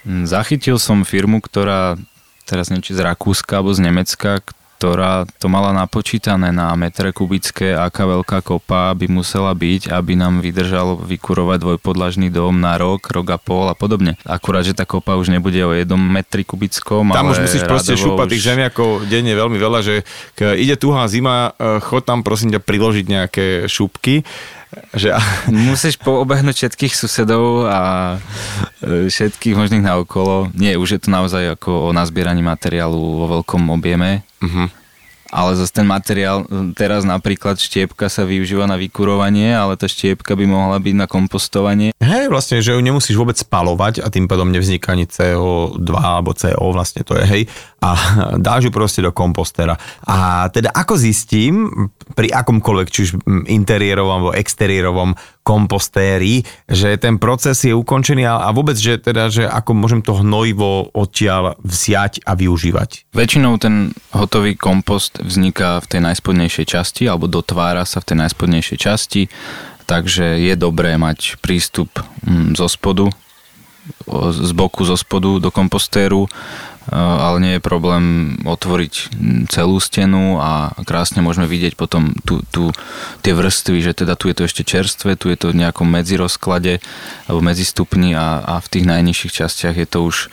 Zachytil 0.09 0.81
som 0.81 1.05
firmu, 1.05 1.45
ktorá 1.45 2.01
teraz 2.45 2.69
neviem, 2.69 2.85
či 2.85 2.99
z 2.99 3.05
Rakúska 3.07 3.59
alebo 3.59 3.73
z 3.73 3.81
Nemecka, 3.85 4.43
ktorá 4.83 5.31
to 5.39 5.47
mala 5.47 5.71
napočítané 5.71 6.51
na 6.51 6.75
metre 6.75 7.15
kubické, 7.15 7.71
aká 7.71 8.03
veľká 8.03 8.43
kopa 8.43 8.91
by 8.99 9.07
musela 9.07 9.55
byť, 9.55 9.87
aby 9.87 10.19
nám 10.19 10.43
vydržal 10.43 10.99
vykurovať 10.99 11.63
dvojpodlažný 11.63 12.35
dom 12.35 12.59
na 12.59 12.75
rok, 12.83 13.07
rok 13.15 13.31
a 13.31 13.39
pol 13.39 13.71
a 13.71 13.79
podobne. 13.79 14.19
Akurát, 14.27 14.67
že 14.67 14.75
tá 14.75 14.83
kopa 14.83 15.15
už 15.15 15.31
nebude 15.31 15.63
o 15.63 15.71
jednom 15.71 16.03
metri 16.03 16.43
kubickom, 16.43 17.15
Tam 17.15 17.31
už 17.31 17.47
musíš 17.47 17.63
proste 17.63 17.95
šúpať 17.95 18.27
už... 18.27 18.33
tých 18.35 18.43
zemiakov 18.43 19.07
denne 19.07 19.31
veľmi 19.39 19.55
veľa, 19.55 19.87
že 19.87 20.03
ide 20.59 20.75
tuhá 20.75 21.07
zima, 21.07 21.55
e, 21.55 21.79
chod 21.79 22.03
tam 22.03 22.27
prosím 22.27 22.51
ťa 22.51 22.59
priložiť 22.67 23.07
nejaké 23.07 23.47
šupky 23.71 24.27
že... 24.97 25.13
Musíš 25.49 26.01
poobehnúť 26.01 26.57
všetkých 26.57 26.95
susedov 26.97 27.69
a 27.69 27.81
e, 28.81 29.09
všetkých 29.09 29.57
možných 29.57 29.85
naokolo. 29.85 30.49
Nie, 30.57 30.81
už 30.81 30.97
je 30.97 31.01
to 31.01 31.09
naozaj 31.13 31.57
ako 31.61 31.89
o 31.89 31.97
nazbieraní 31.97 32.41
materiálu 32.41 32.97
vo 32.97 33.27
veľkom 33.41 33.69
objeme. 33.73 34.25
Uh-huh 34.41 34.69
ale 35.33 35.57
zase 35.57 35.73
ten 35.73 35.89
materiál, 35.89 36.45
teraz 36.77 37.09
napríklad 37.09 37.57
štiepka 37.57 38.13
sa 38.13 38.29
využíva 38.29 38.69
na 38.69 38.77
vykurovanie, 38.77 39.57
ale 39.57 39.81
tá 39.81 39.89
štiepka 39.89 40.37
by 40.37 40.45
mohla 40.45 40.77
byť 40.77 40.95
na 40.95 41.09
kompostovanie. 41.09 41.97
Hej, 42.05 42.29
vlastne, 42.29 42.61
že 42.61 42.77
ju 42.77 42.81
nemusíš 42.85 43.17
vôbec 43.17 43.41
spalovať 43.41 44.05
a 44.05 44.13
tým 44.13 44.29
pádom 44.29 44.53
nevzniká 44.53 44.93
ani 44.93 45.09
CO2 45.09 45.89
alebo 45.97 46.37
CO, 46.37 46.77
vlastne 46.77 47.01
to 47.01 47.17
je, 47.17 47.25
hej, 47.25 47.43
a 47.81 47.91
dáš 48.45 48.69
ju 48.69 48.71
proste 48.71 49.01
do 49.01 49.11
kompostera. 49.11 49.81
A 50.05 50.47
teda 50.53 50.69
ako 50.69 51.01
zistím, 51.01 51.89
pri 52.13 52.29
akomkoľvek, 52.29 52.89
či 52.93 52.99
už 53.09 53.11
interiérovom 53.49 54.29
alebo 54.29 54.37
exteriérovom 54.37 55.17
kompostéri, 55.43 56.47
že 56.71 56.95
ten 56.99 57.19
proces 57.19 57.67
je 57.67 57.75
ukončený 57.75 58.27
a, 58.27 58.47
a 58.47 58.49
vôbec, 58.55 58.79
že 58.79 58.99
teda, 58.99 59.27
že 59.29 59.45
ako 59.47 59.75
môžem 59.75 60.01
to 60.01 60.15
hnojivo 60.15 60.91
odtiaľ 60.95 61.59
vziať 61.67 62.23
a 62.23 62.39
využívať? 62.39 63.11
Väčšinou 63.11 63.59
ten 63.59 63.91
hotový 64.15 64.55
kompost 64.55 65.19
vzniká 65.19 65.83
v 65.83 65.87
tej 65.91 66.01
najspodnejšej 66.07 66.67
časti 66.67 67.03
alebo 67.11 67.27
dotvára 67.27 67.83
sa 67.83 67.99
v 67.99 68.15
tej 68.15 68.17
najspodnejšej 68.27 68.79
časti, 68.79 69.23
takže 69.91 70.39
je 70.39 70.55
dobré 70.55 70.95
mať 70.95 71.43
prístup 71.43 71.91
mm, 72.23 72.55
zo 72.55 72.71
spodu, 72.71 73.11
z 74.31 74.51
boku 74.55 74.87
zo 74.87 74.95
spodu 74.95 75.43
do 75.43 75.51
kompostéru 75.51 76.31
ale 76.91 77.37
nie 77.39 77.53
je 77.57 77.63
problém 77.63 78.35
otvoriť 78.43 79.15
celú 79.47 79.79
stenu 79.79 80.43
a 80.43 80.75
krásne 80.83 81.23
môžeme 81.23 81.47
vidieť 81.47 81.79
potom 81.79 82.11
tu, 82.27 82.43
tu, 82.51 82.75
tie 83.23 83.33
vrstvy, 83.37 83.79
že 83.79 83.93
teda 84.03 84.19
tu 84.19 84.27
je 84.27 84.35
to 84.35 84.43
ešte 84.51 84.63
čerstvé, 84.67 85.15
tu 85.15 85.31
je 85.31 85.39
to 85.39 85.55
v 85.55 85.63
nejakom 85.63 85.87
medzirozklade 85.87 86.83
alebo 87.31 87.41
medzistupni 87.45 88.19
a, 88.19 88.43
a 88.43 88.55
v 88.59 88.71
tých 88.71 88.85
najnižších 88.89 89.33
častiach 89.33 89.77
je 89.79 89.87
to 89.87 89.99
už 90.11 90.27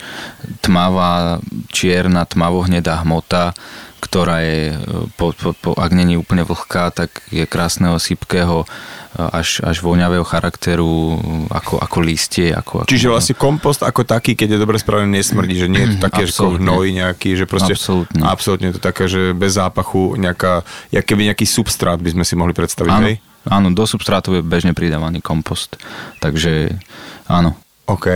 tmavá, 0.64 1.38
čierna, 1.70 2.26
tmavohnedá 2.26 3.06
hmota, 3.06 3.54
ktorá 4.00 4.40
je, 4.40 4.74
eh, 4.74 4.78
po, 5.14 5.36
po, 5.36 5.52
po, 5.52 5.70
ak 5.76 5.92
není 5.92 6.16
úplne 6.16 6.42
vlhká, 6.42 6.90
tak 6.90 7.22
je 7.28 7.44
krásneho, 7.44 8.00
sypkého 8.00 8.64
až, 9.10 9.58
až 9.66 9.82
voňavého 9.82 10.22
charakteru, 10.22 11.18
ako, 11.50 11.82
ako 11.82 11.98
listie. 11.98 12.54
Ako, 12.54 12.86
ako, 12.86 12.90
Čiže 12.90 13.10
vlastne 13.10 13.34
kompost 13.34 13.82
ako 13.82 14.06
taký, 14.06 14.38
keď 14.38 14.54
je 14.54 14.58
dobre 14.62 14.78
spravený, 14.78 15.18
nesmrdí, 15.18 15.58
že 15.58 15.66
nie 15.66 15.82
je 15.82 15.88
to 15.94 15.98
mhm, 15.98 16.04
také 16.06 16.22
ako 16.30 16.62
hnoj 16.62 16.86
nejaký, 16.94 17.30
že 17.34 17.44
proste 17.50 17.74
absolútne. 17.74 18.22
absolútne 18.22 18.68
to 18.70 18.80
také, 18.80 19.10
že 19.10 19.34
bez 19.34 19.58
zápachu 19.58 20.14
nejaká, 20.14 20.62
keby 20.94 21.34
nejaký 21.34 21.42
substrát 21.42 21.98
by 21.98 22.14
sme 22.14 22.24
si 22.24 22.38
mohli 22.38 22.54
predstaviť, 22.54 22.92
áno, 22.94 23.06
hej? 23.10 23.16
Áno, 23.50 23.68
do 23.74 23.82
substrátu 23.82 24.38
je 24.38 24.46
bežne 24.46 24.76
pridávaný 24.78 25.18
kompost, 25.18 25.74
takže 26.22 26.78
áno. 27.26 27.58
OK. 27.90 28.06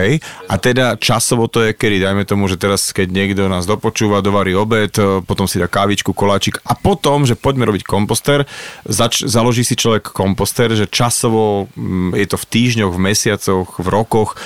A 0.47 0.55
teda 0.55 0.95
časovo 0.95 1.51
to 1.51 1.59
je 1.59 1.75
kedy? 1.75 1.99
Dajme 1.99 2.23
tomu, 2.23 2.47
že 2.47 2.55
teraz, 2.55 2.95
keď 2.95 3.11
niekto 3.11 3.51
nás 3.51 3.67
dopočúva, 3.67 4.23
dovarí 4.23 4.55
obed, 4.55 4.95
e, 4.95 5.19
potom 5.19 5.51
si 5.51 5.59
dá 5.59 5.67
kávičku, 5.67 6.15
koláčik 6.15 6.63
a 6.63 6.79
potom, 6.79 7.27
že 7.27 7.35
poďme 7.35 7.67
robiť 7.67 7.83
komposter, 7.83 8.47
zač- 8.87 9.27
založí 9.27 9.67
si 9.67 9.75
človek 9.75 10.15
komposter, 10.15 10.71
že 10.71 10.87
časovo 10.87 11.67
mm, 11.75 12.15
je 12.15 12.27
to 12.31 12.37
v 12.39 12.45
týždňoch, 12.47 12.95
v 12.95 13.03
mesiacoch, 13.03 13.67
v 13.75 13.87
rokoch, 13.91 14.39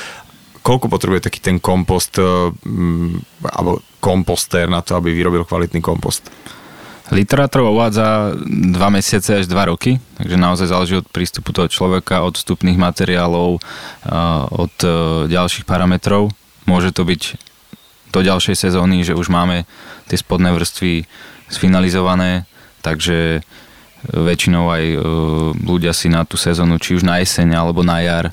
koľko 0.66 0.90
potrebuje 0.90 1.30
taký 1.30 1.40
ten 1.46 1.62
kompost 1.62 2.18
e, 2.18 2.26
mm, 2.50 3.46
alebo 3.54 3.86
komposter 4.02 4.66
na 4.66 4.82
to, 4.82 4.98
aby 4.98 5.14
vyrobil 5.14 5.46
kvalitný 5.46 5.78
kompost? 5.78 6.26
Literátor 7.10 7.66
uvádza 7.66 8.38
2 8.38 8.78
mesiace 8.94 9.42
až 9.42 9.50
2 9.50 9.72
roky, 9.74 9.98
takže 10.14 10.38
naozaj 10.38 10.68
záleží 10.70 10.94
od 11.02 11.10
prístupu 11.10 11.50
toho 11.50 11.66
človeka, 11.66 12.22
od 12.22 12.38
vstupných 12.38 12.78
materiálov, 12.78 13.58
od 14.54 14.76
e, 14.86 14.90
ďalších 15.26 15.66
parametrov. 15.66 16.30
Môže 16.70 16.94
to 16.94 17.02
byť 17.02 17.22
do 18.14 18.20
ďalšej 18.22 18.70
sezóny, 18.70 19.02
že 19.02 19.18
už 19.18 19.26
máme 19.34 19.66
tie 20.06 20.22
spodné 20.22 20.54
vrstvy 20.54 21.10
sfinalizované, 21.50 22.46
takže 22.86 23.42
väčšinou 24.06 24.70
aj 24.70 24.84
ľudia 25.66 25.92
si 25.92 26.08
na 26.14 26.24
tú 26.24 26.38
sezónu, 26.38 26.78
či 26.78 26.96
už 26.96 27.04
na 27.04 27.20
jeseň 27.20 27.58
alebo 27.58 27.82
na 27.82 28.00
jar, 28.06 28.30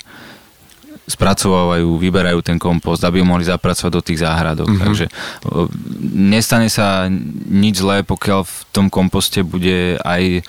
spracovávajú, 1.07 1.95
vyberajú 1.95 2.43
ten 2.43 2.59
kompost, 2.59 2.99
aby 3.07 3.23
ho 3.23 3.25
mohli 3.25 3.47
zapracovať 3.47 3.91
do 3.95 4.03
tých 4.03 4.19
záhradok. 4.19 4.67
Mm-hmm. 4.67 4.83
Takže 4.83 5.05
nestane 6.11 6.67
sa 6.67 7.07
nič 7.47 7.79
zlé, 7.79 8.03
pokiaľ 8.03 8.43
v 8.43 8.57
tom 8.75 8.91
komposte 8.91 9.39
bude 9.39 9.95
aj 10.03 10.23
e, 10.37 10.41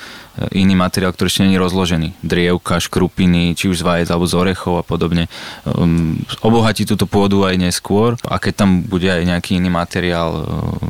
iný 0.59 0.75
materiál, 0.75 1.15
ktorý 1.15 1.31
ešte 1.31 1.47
je 1.47 1.63
rozložený. 1.63 2.09
Drievka, 2.27 2.83
škrupiny, 2.83 3.55
či 3.55 3.71
už 3.71 3.81
z 3.81 3.87
vajec 3.87 4.09
alebo 4.11 4.27
z 4.27 4.35
orechov 4.35 4.83
a 4.83 4.85
podobne. 4.85 5.31
Um, 5.63 6.19
obohatí 6.43 6.83
túto 6.83 7.07
pôdu 7.07 7.47
aj 7.47 7.55
neskôr 7.55 8.19
a 8.27 8.43
keď 8.43 8.67
tam 8.67 8.83
bude 8.83 9.07
aj 9.07 9.23
nejaký 9.31 9.63
iný 9.63 9.71
materiál 9.71 10.43
uh, 10.43 10.45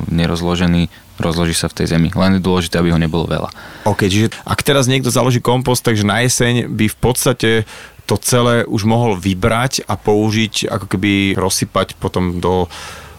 nerozložený, 0.08 0.88
rozloží 1.20 1.52
sa 1.52 1.68
v 1.68 1.84
tej 1.84 1.92
zemi. 1.92 2.08
Len 2.08 2.38
je 2.38 2.46
dôležité, 2.46 2.80
aby 2.80 2.94
ho 2.94 2.96
nebolo 2.96 3.28
veľa. 3.28 3.52
OK, 3.84 4.08
čiže 4.08 4.32
ak 4.48 4.64
teraz 4.64 4.88
niekto 4.88 5.12
založí 5.12 5.44
kompost, 5.44 5.84
takže 5.84 6.08
na 6.08 6.24
jeseň 6.24 6.72
by 6.72 6.86
v 6.88 6.96
podstate 6.96 7.50
to 8.08 8.16
celé 8.16 8.64
už 8.64 8.88
mohol 8.88 9.20
vybrať 9.20 9.84
a 9.84 10.00
použiť, 10.00 10.72
ako 10.72 10.86
keby 10.88 11.36
rozsypať 11.36 12.00
potom 12.00 12.40
do 12.40 12.64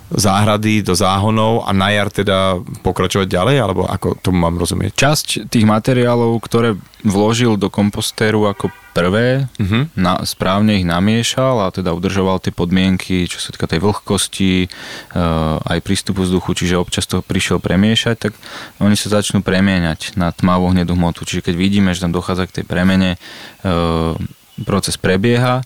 záhrady, 0.10 0.82
do 0.82 0.98
záhonov 0.98 1.70
a 1.70 1.72
na 1.74 1.94
jar 1.94 2.10
teda 2.10 2.58
pokračovať 2.82 3.30
ďalej, 3.30 3.56
alebo 3.62 3.86
ako 3.86 4.18
tomu 4.18 4.42
mám 4.42 4.58
rozumieť? 4.58 4.98
Časť 4.98 5.28
tých 5.54 5.70
materiálov, 5.70 6.34
ktoré 6.42 6.74
vložil 7.06 7.62
do 7.62 7.70
kompostéru 7.70 8.50
ako 8.50 8.74
prvé, 8.90 9.46
uh-huh. 9.62 9.86
na, 9.94 10.18
správne 10.26 10.82
ich 10.82 10.88
namiešal 10.88 11.62
a 11.62 11.70
teda 11.70 11.94
udržoval 11.94 12.42
tie 12.42 12.50
podmienky, 12.50 13.30
čo 13.30 13.38
sa 13.38 13.54
týka 13.54 13.70
tej 13.70 13.86
vlhkosti, 13.86 14.66
e, 14.66 14.68
aj 15.62 15.86
prístupu 15.86 16.26
vzduchu, 16.26 16.58
čiže 16.58 16.82
občas 16.82 17.06
to 17.06 17.22
prišiel 17.22 17.62
premiešať, 17.62 18.16
tak 18.18 18.34
oni 18.82 18.98
sa 18.98 19.22
začnú 19.22 19.46
premieňať 19.46 20.18
na 20.18 20.34
tmavú 20.34 20.74
hnedú 20.74 20.98
hmotu. 20.98 21.22
Čiže 21.22 21.46
keď 21.46 21.56
vidíme, 21.56 21.94
že 21.94 22.02
tam 22.02 22.18
dochádza 22.18 22.50
k 22.50 22.56
tej 22.60 22.66
premene, 22.66 23.22
e, 23.62 23.70
proces 24.66 24.98
prebieha 24.98 25.62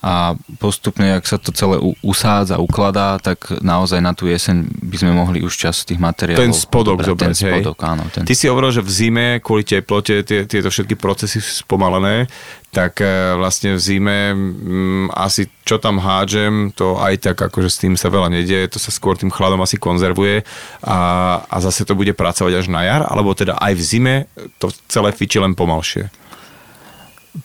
a 0.00 0.32
postupne, 0.56 1.12
ak 1.12 1.28
sa 1.28 1.36
to 1.36 1.52
celé 1.52 1.76
usádza, 2.00 2.56
ukladá, 2.56 3.20
tak 3.20 3.52
naozaj 3.60 4.00
na 4.00 4.16
tú 4.16 4.32
jeseň 4.32 4.64
by 4.64 4.96
sme 4.96 5.12
mohli 5.12 5.44
už 5.44 5.52
čas 5.52 5.84
tých 5.84 6.00
materiálov... 6.00 6.40
Ten 6.40 6.56
spodok 6.56 7.04
zobrať, 7.04 7.20
ten 7.20 7.36
spodok, 7.36 7.76
áno. 7.84 8.08
Ten... 8.08 8.24
Ty 8.24 8.32
si 8.32 8.48
hovoril, 8.48 8.72
že 8.72 8.80
v 8.80 8.88
zime 8.88 9.26
kvôli 9.44 9.60
teplote 9.60 10.24
tie, 10.24 10.48
tieto 10.48 10.72
všetky 10.72 10.96
procesy 10.96 11.44
sú 11.44 11.68
spomalené, 11.68 12.32
tak 12.72 13.04
e, 13.04 13.36
vlastne 13.36 13.76
v 13.76 13.80
zime 13.84 14.32
m, 14.32 14.40
mm, 14.40 15.06
asi 15.12 15.52
čo 15.68 15.76
tam 15.76 16.00
hádžem, 16.00 16.72
to 16.72 16.96
aj 16.96 17.20
tak 17.20 17.36
akože 17.36 17.68
s 17.68 17.76
tým 17.84 17.92
sa 18.00 18.08
veľa 18.08 18.32
nedieje, 18.32 18.72
to 18.72 18.80
sa 18.80 18.88
skôr 18.88 19.20
tým 19.20 19.28
chladom 19.28 19.60
asi 19.60 19.76
konzervuje 19.76 20.48
a, 20.80 20.98
a 21.44 21.56
zase 21.60 21.84
to 21.84 21.92
bude 21.92 22.16
pracovať 22.16 22.56
až 22.56 22.66
na 22.72 22.88
jar, 22.88 23.04
alebo 23.04 23.36
teda 23.36 23.60
aj 23.60 23.76
v 23.76 23.82
zime 23.84 24.14
to 24.56 24.72
celé 24.88 25.12
fiči 25.12 25.36
len 25.36 25.52
pomalšie. 25.52 26.08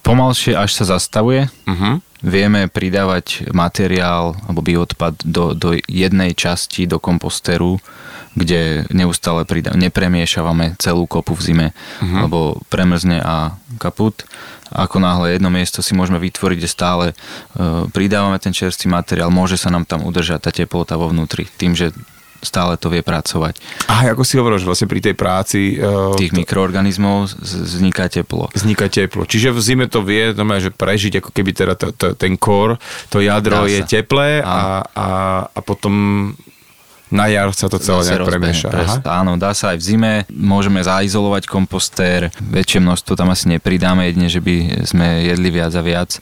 Pomalšie 0.02 0.58
až 0.58 0.72
sa 0.74 0.98
zastavuje. 0.98 1.50
Uh-huh 1.70 2.02
vieme 2.26 2.66
pridávať 2.66 3.54
materiál 3.54 4.34
alebo 4.50 4.66
bioodpad 4.66 5.22
do, 5.22 5.54
do 5.54 5.78
jednej 5.86 6.34
časti 6.34 6.90
do 6.90 6.98
komposteru, 6.98 7.78
kde 8.34 8.90
neustále 8.90 9.46
pridá, 9.46 9.78
nepremiešavame 9.78 10.76
celú 10.82 11.06
kopu 11.06 11.38
v 11.38 11.42
zime, 11.46 11.68
uh-huh. 11.72 12.28
lebo 12.28 12.60
premrzne 12.68 13.22
a 13.22 13.56
kaput. 13.78 14.26
Ako 14.74 14.98
náhle 14.98 15.38
jedno 15.38 15.54
miesto 15.54 15.86
si 15.86 15.94
môžeme 15.94 16.18
vytvoriť, 16.18 16.58
kde 16.58 16.70
stále 16.70 17.06
uh, 17.14 17.86
pridávame 17.94 18.42
ten 18.42 18.52
čerstvý 18.52 18.92
materiál, 18.92 19.30
môže 19.30 19.56
sa 19.56 19.70
nám 19.70 19.86
tam 19.86 20.04
udržať 20.04 20.50
tá 20.50 20.52
teplota 20.52 20.98
vo 20.98 21.14
vnútri. 21.14 21.48
Tým, 21.56 21.78
že 21.78 21.94
stále 22.46 22.78
to 22.78 22.94
vie 22.94 23.02
pracovať. 23.02 23.60
A 23.90 24.14
ako 24.14 24.22
si 24.22 24.38
hovoril, 24.38 24.62
že 24.62 24.70
vlastne 24.70 24.88
pri 24.88 25.02
tej 25.02 25.16
práci... 25.18 25.82
Uh, 25.82 26.14
Tých 26.16 26.32
to, 26.32 26.40
mikroorganizmov 26.40 27.34
vzniká 27.42 28.08
teplo. 28.08 28.48
Vzniká 28.54 28.88
teplo. 28.88 29.26
Čiže 29.26 29.52
v 29.52 29.60
zime 29.60 29.86
to 29.90 30.06
vie, 30.06 30.32
znamená, 30.32 30.62
že 30.62 30.70
prežiť, 30.70 31.20
ako 31.20 31.30
keby 31.34 31.52
teda 31.52 31.74
to, 31.74 31.92
to, 31.92 32.14
ten 32.14 32.38
kor, 32.38 32.78
to 33.10 33.20
jadro 33.20 33.66
je 33.66 33.82
teplé 33.84 34.46
a, 34.46 34.86
a, 34.86 35.08
a 35.50 35.60
potom 35.66 35.94
na 37.14 37.30
jar 37.30 37.54
sa 37.54 37.70
to 37.70 37.78
celé 37.78 38.02
nejak 38.02 38.26
premieša. 38.26 38.70
Áno, 39.06 39.38
dá 39.38 39.54
sa 39.54 39.74
aj 39.74 39.78
v 39.78 39.86
zime. 39.86 40.14
Môžeme 40.34 40.82
zaizolovať 40.82 41.46
kompostér. 41.46 42.34
Väčšie 42.42 42.82
množstvo 42.82 43.14
tam 43.14 43.30
asi 43.30 43.46
nepridáme, 43.56 44.10
jedine, 44.10 44.28
že 44.28 44.42
by 44.42 44.56
sme 44.90 45.22
jedli 45.22 45.50
viac 45.54 45.72
a 45.78 45.82
viac 45.86 46.18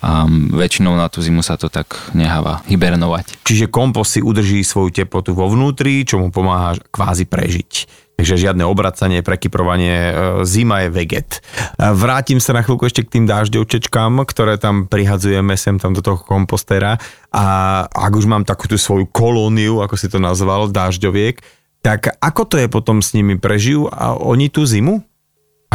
a 0.00 0.24
väčšinou 0.30 0.96
na 0.96 1.12
tú 1.12 1.20
zimu 1.20 1.44
sa 1.44 1.60
to 1.60 1.68
tak 1.68 1.92
neháva 2.16 2.64
hibernovať. 2.70 3.44
Čiže 3.44 3.68
kompost 3.68 4.16
si 4.16 4.20
udrží 4.24 4.64
svoju 4.64 4.94
teplotu 4.94 5.36
vo 5.36 5.50
vnútri, 5.50 6.06
čo 6.08 6.16
mu 6.22 6.32
pomáha 6.32 6.78
kvázi 6.88 7.28
prežiť. 7.28 8.00
Takže 8.22 8.38
žiadne 8.38 8.62
obracanie, 8.62 9.24
prekyprovanie, 9.24 9.96
e, 9.98 10.12
zima 10.46 10.86
je 10.86 10.94
veget. 10.94 11.42
Vrátim 11.74 12.38
sa 12.38 12.54
na 12.54 12.62
chvíľku 12.62 12.86
ešte 12.86 13.02
k 13.02 13.18
tým 13.18 13.24
dážďovčečkám, 13.26 14.22
ktoré 14.28 14.62
tam 14.62 14.86
prihadzujeme 14.86 15.58
sem 15.58 15.82
tam 15.82 15.90
do 15.90 16.04
toho 16.04 16.22
kompostéra 16.22 17.02
a 17.34 17.44
ak 17.90 18.12
už 18.14 18.30
mám 18.30 18.46
takú 18.46 18.70
tú 18.70 18.78
svoju 18.78 19.10
kolóniu, 19.10 19.82
ako 19.82 19.98
si 19.98 20.06
to 20.06 20.22
nazval, 20.22 20.70
dážďoviek, 20.70 21.42
tak 21.82 22.14
ako 22.22 22.46
to 22.46 22.56
je 22.62 22.70
potom 22.70 23.02
s 23.02 23.10
nimi? 23.10 23.34
Prežijú 23.34 23.90
a 23.90 24.14
oni 24.14 24.46
tú 24.46 24.62
zimu? 24.62 25.02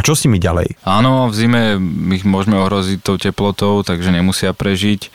Čo 0.08 0.16
s 0.16 0.24
nimi 0.24 0.40
ďalej? 0.40 0.80
Áno, 0.88 1.28
v 1.28 1.36
zime 1.36 1.76
ich 2.16 2.24
môžeme 2.24 2.56
ohroziť 2.64 3.04
tou 3.04 3.20
teplotou, 3.20 3.84
takže 3.84 4.16
nemusia 4.16 4.56
prežiť. 4.56 5.12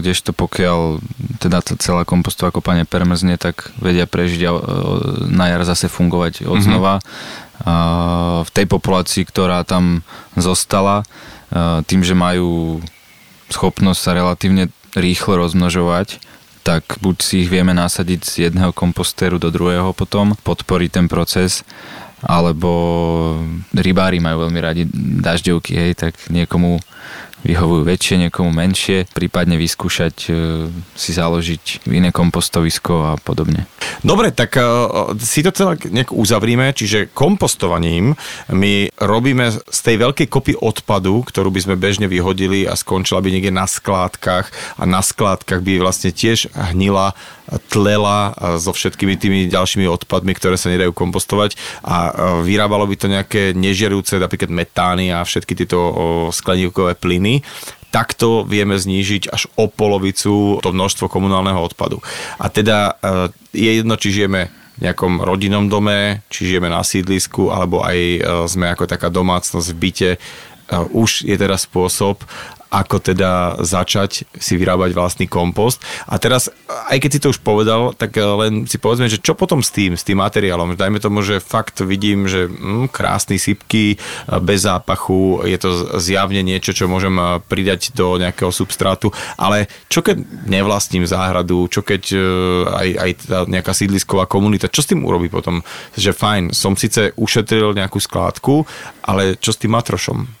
Kdežto 0.00 0.32
pokiaľ 0.32 1.04
teda 1.36 1.60
celá 1.76 2.08
kompostová 2.08 2.48
kopa 2.48 2.80
nepermrzne, 2.80 3.36
tak 3.36 3.68
vedia 3.76 4.08
prežiť 4.08 4.40
a 4.48 4.52
na 5.28 5.52
jar 5.52 5.68
zase 5.68 5.92
fungovať 5.92 6.48
od 6.48 6.64
mhm. 6.64 6.80
Mm-hmm. 6.80 7.04
V 8.40 8.50
tej 8.56 8.66
populácii, 8.72 9.28
ktorá 9.28 9.68
tam 9.68 10.00
zostala, 10.32 11.04
tým, 11.84 12.00
že 12.00 12.16
majú 12.16 12.80
schopnosť 13.52 14.00
sa 14.00 14.16
relatívne 14.16 14.72
rýchlo 14.96 15.44
rozmnožovať, 15.44 16.24
tak 16.64 16.96
buď 17.04 17.16
si 17.20 17.44
ich 17.44 17.52
vieme 17.52 17.76
nasadiť 17.76 18.20
z 18.24 18.32
jedného 18.48 18.72
kompostéru 18.72 19.36
do 19.36 19.52
druhého 19.52 19.92
potom, 19.92 20.40
podporiť 20.40 20.88
ten 20.88 21.04
proces 21.04 21.68
alebo 22.24 22.70
rybári 23.72 24.20
majú 24.20 24.48
veľmi 24.48 24.60
radi 24.60 24.82
dažďovky, 25.20 25.72
hej, 25.72 25.92
tak 25.96 26.14
niekomu 26.28 26.80
vyhovujú 27.40 27.82
väčšie, 27.88 28.28
niekomu 28.28 28.52
menšie, 28.52 29.08
prípadne 29.16 29.56
vyskúšať 29.56 30.16
e, 30.28 30.30
si 30.92 31.10
založiť 31.16 31.88
iné 31.88 32.12
kompostovisko 32.12 32.92
a 33.08 33.12
podobne. 33.16 33.64
Dobre, 34.00 34.32
tak 34.32 34.56
uh, 34.56 35.12
si 35.20 35.44
to 35.44 35.52
celé 35.52 35.76
nejak 35.76 36.12
uzavrime, 36.16 36.72
čiže 36.72 37.12
kompostovaním 37.12 38.16
my 38.48 38.88
robíme 38.96 39.52
z 39.52 39.80
tej 39.84 39.96
veľkej 40.00 40.28
kopy 40.32 40.56
odpadu, 40.56 41.20
ktorú 41.20 41.52
by 41.52 41.60
sme 41.68 41.76
bežne 41.76 42.08
vyhodili 42.08 42.64
a 42.64 42.80
skončila 42.80 43.20
by 43.20 43.28
niekde 43.28 43.52
na 43.52 43.68
skládkach. 43.68 44.48
A 44.80 44.88
na 44.88 45.04
skládkach 45.04 45.60
by 45.60 45.84
vlastne 45.84 46.16
tiež 46.16 46.48
hnila 46.72 47.12
tlela 47.70 48.34
so 48.58 48.70
všetkými 48.70 49.14
tými 49.18 49.40
ďalšími 49.50 49.86
odpadmi, 49.86 50.32
ktoré 50.38 50.54
sa 50.54 50.70
nedajú 50.70 50.94
kompostovať 50.94 51.58
a 51.82 51.96
vyrábalo 52.46 52.86
by 52.86 52.96
to 52.96 53.06
nejaké 53.10 53.42
nežerúce, 53.58 54.18
napríklad 54.18 54.50
metány 54.54 55.10
a 55.10 55.26
všetky 55.26 55.58
tieto 55.58 55.78
skleníkové 56.30 56.94
plyny 56.94 57.42
takto 57.90 58.46
vieme 58.46 58.78
znížiť 58.78 59.28
až 59.28 59.50
o 59.58 59.66
polovicu 59.66 60.62
to 60.62 60.70
množstvo 60.70 61.10
komunálneho 61.10 61.58
odpadu. 61.58 61.98
A 62.38 62.46
teda 62.48 62.94
e, 62.94 63.28
je 63.50 63.70
jedno, 63.82 63.98
či 63.98 64.14
žijeme 64.14 64.48
v 64.78 64.88
nejakom 64.88 65.20
rodinnom 65.20 65.66
dome, 65.66 66.22
či 66.30 66.54
žijeme 66.54 66.70
na 66.70 66.86
sídlisku, 66.86 67.50
alebo 67.50 67.82
aj 67.82 67.98
e, 67.98 68.18
sme 68.46 68.70
ako 68.70 68.86
taká 68.86 69.10
domácnosť 69.10 69.68
v 69.74 69.80
byte, 69.82 70.10
e, 70.14 70.18
už 70.94 71.26
je 71.26 71.36
teraz 71.36 71.66
spôsob, 71.66 72.22
ako 72.70 73.02
teda 73.02 73.60
začať 73.60 74.24
si 74.38 74.54
vyrábať 74.54 74.94
vlastný 74.94 75.26
kompost. 75.26 75.82
A 76.06 76.16
teraz, 76.22 76.48
aj 76.70 76.98
keď 77.02 77.10
si 77.10 77.22
to 77.22 77.32
už 77.34 77.42
povedal, 77.42 77.92
tak 77.98 78.14
len 78.14 78.64
si 78.70 78.78
povedzme, 78.78 79.10
že 79.10 79.18
čo 79.18 79.34
potom 79.34 79.58
s 79.58 79.74
tým, 79.74 79.98
s 79.98 80.06
tým 80.06 80.22
materiálom. 80.22 80.78
Dajme 80.78 81.02
tomu, 81.02 81.20
že 81.26 81.42
fakt 81.42 81.82
vidím, 81.82 82.30
že 82.30 82.46
mm, 82.46 82.94
krásny 82.94 83.42
sypky, 83.42 83.98
bez 84.40 84.64
zápachu, 84.64 85.42
je 85.50 85.58
to 85.58 85.70
zjavne 85.98 86.40
niečo, 86.46 86.70
čo 86.70 86.86
môžem 86.86 87.42
pridať 87.50 87.90
do 87.92 88.14
nejakého 88.16 88.54
substrátu, 88.54 89.10
ale 89.34 89.66
čo 89.90 90.00
keď 90.00 90.46
nevlastním 90.46 91.04
záhradu, 91.04 91.66
čo 91.66 91.82
keď 91.82 92.14
aj, 92.70 92.88
aj 92.94 93.10
tá 93.26 93.38
nejaká 93.50 93.74
sídlisková 93.74 94.30
komunita, 94.30 94.70
čo 94.70 94.86
s 94.86 94.90
tým 94.90 95.02
urobí 95.02 95.26
potom? 95.26 95.66
Že 95.98 96.12
fajn, 96.14 96.44
som 96.54 96.78
síce 96.78 97.10
ušetril 97.18 97.74
nejakú 97.74 97.98
skládku, 97.98 98.62
ale 99.02 99.34
čo 99.42 99.50
s 99.50 99.58
tým 99.58 99.74
matrošom? 99.74 100.39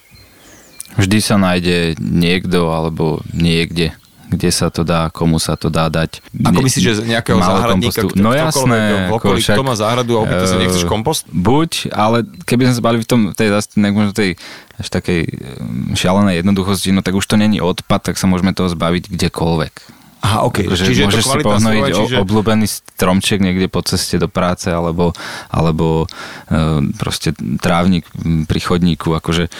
Vždy 0.98 1.18
sa 1.22 1.36
nájde 1.38 1.94
niekto 2.00 2.70
alebo 2.70 3.22
niekde 3.30 3.94
kde 4.30 4.50
sa 4.54 4.70
to 4.70 4.86
dá, 4.86 5.10
komu 5.10 5.42
sa 5.42 5.58
to 5.58 5.66
dá 5.66 5.90
dať. 5.90 6.22
Ako 6.30 6.62
myslíš, 6.62 6.84
že 6.86 6.94
z 7.02 7.10
nejakého 7.10 7.42
záhradníka, 7.42 8.06
kto, 8.06 8.14
no 8.14 8.30
jasné, 8.30 9.10
okolí, 9.10 9.42
však, 9.42 9.58
kto 9.58 9.66
má 9.66 9.74
záhradu 9.74 10.12
a 10.14 10.20
opýta 10.22 10.46
sa, 10.46 10.54
nechceš 10.54 10.86
kompost? 10.86 11.26
Buď, 11.34 11.90
ale 11.90 12.22
keby 12.46 12.70
sme 12.70 12.74
sa 12.78 12.82
bali 12.86 12.96
v 13.02 13.06
tom, 13.10 13.20
tej, 13.34 13.50
možno 13.90 14.14
tej 14.14 14.38
až 14.78 14.86
takej 14.86 15.26
šialenej 15.98 16.46
jednoduchosti, 16.46 16.94
no 16.94 17.02
tak 17.02 17.18
už 17.18 17.26
to 17.26 17.34
není 17.34 17.58
odpad, 17.58 18.06
tak 18.06 18.14
sa 18.16 18.30
môžeme 18.30 18.54
toho 18.54 18.70
zbaviť 18.70 19.10
kdekoľvek. 19.10 19.74
Aha, 20.20 20.46
ok. 20.46 20.68
Že 20.68 20.84
čiže 20.84 21.02
môžeš 21.08 21.24
si 21.26 21.38
pohnojiť 21.40 21.84
čiže... 21.96 22.16
obľúbený 22.22 22.66
stromček 22.68 23.40
niekde 23.40 23.72
po 23.72 23.80
ceste 23.80 24.20
do 24.20 24.28
práce 24.28 24.68
alebo, 24.68 25.16
alebo 25.48 26.04
e, 26.04 26.06
proste 27.00 27.32
trávnik 27.56 28.04
pri 28.44 28.60
chodníku, 28.60 29.16
akože 29.16 29.48
e, 29.48 29.52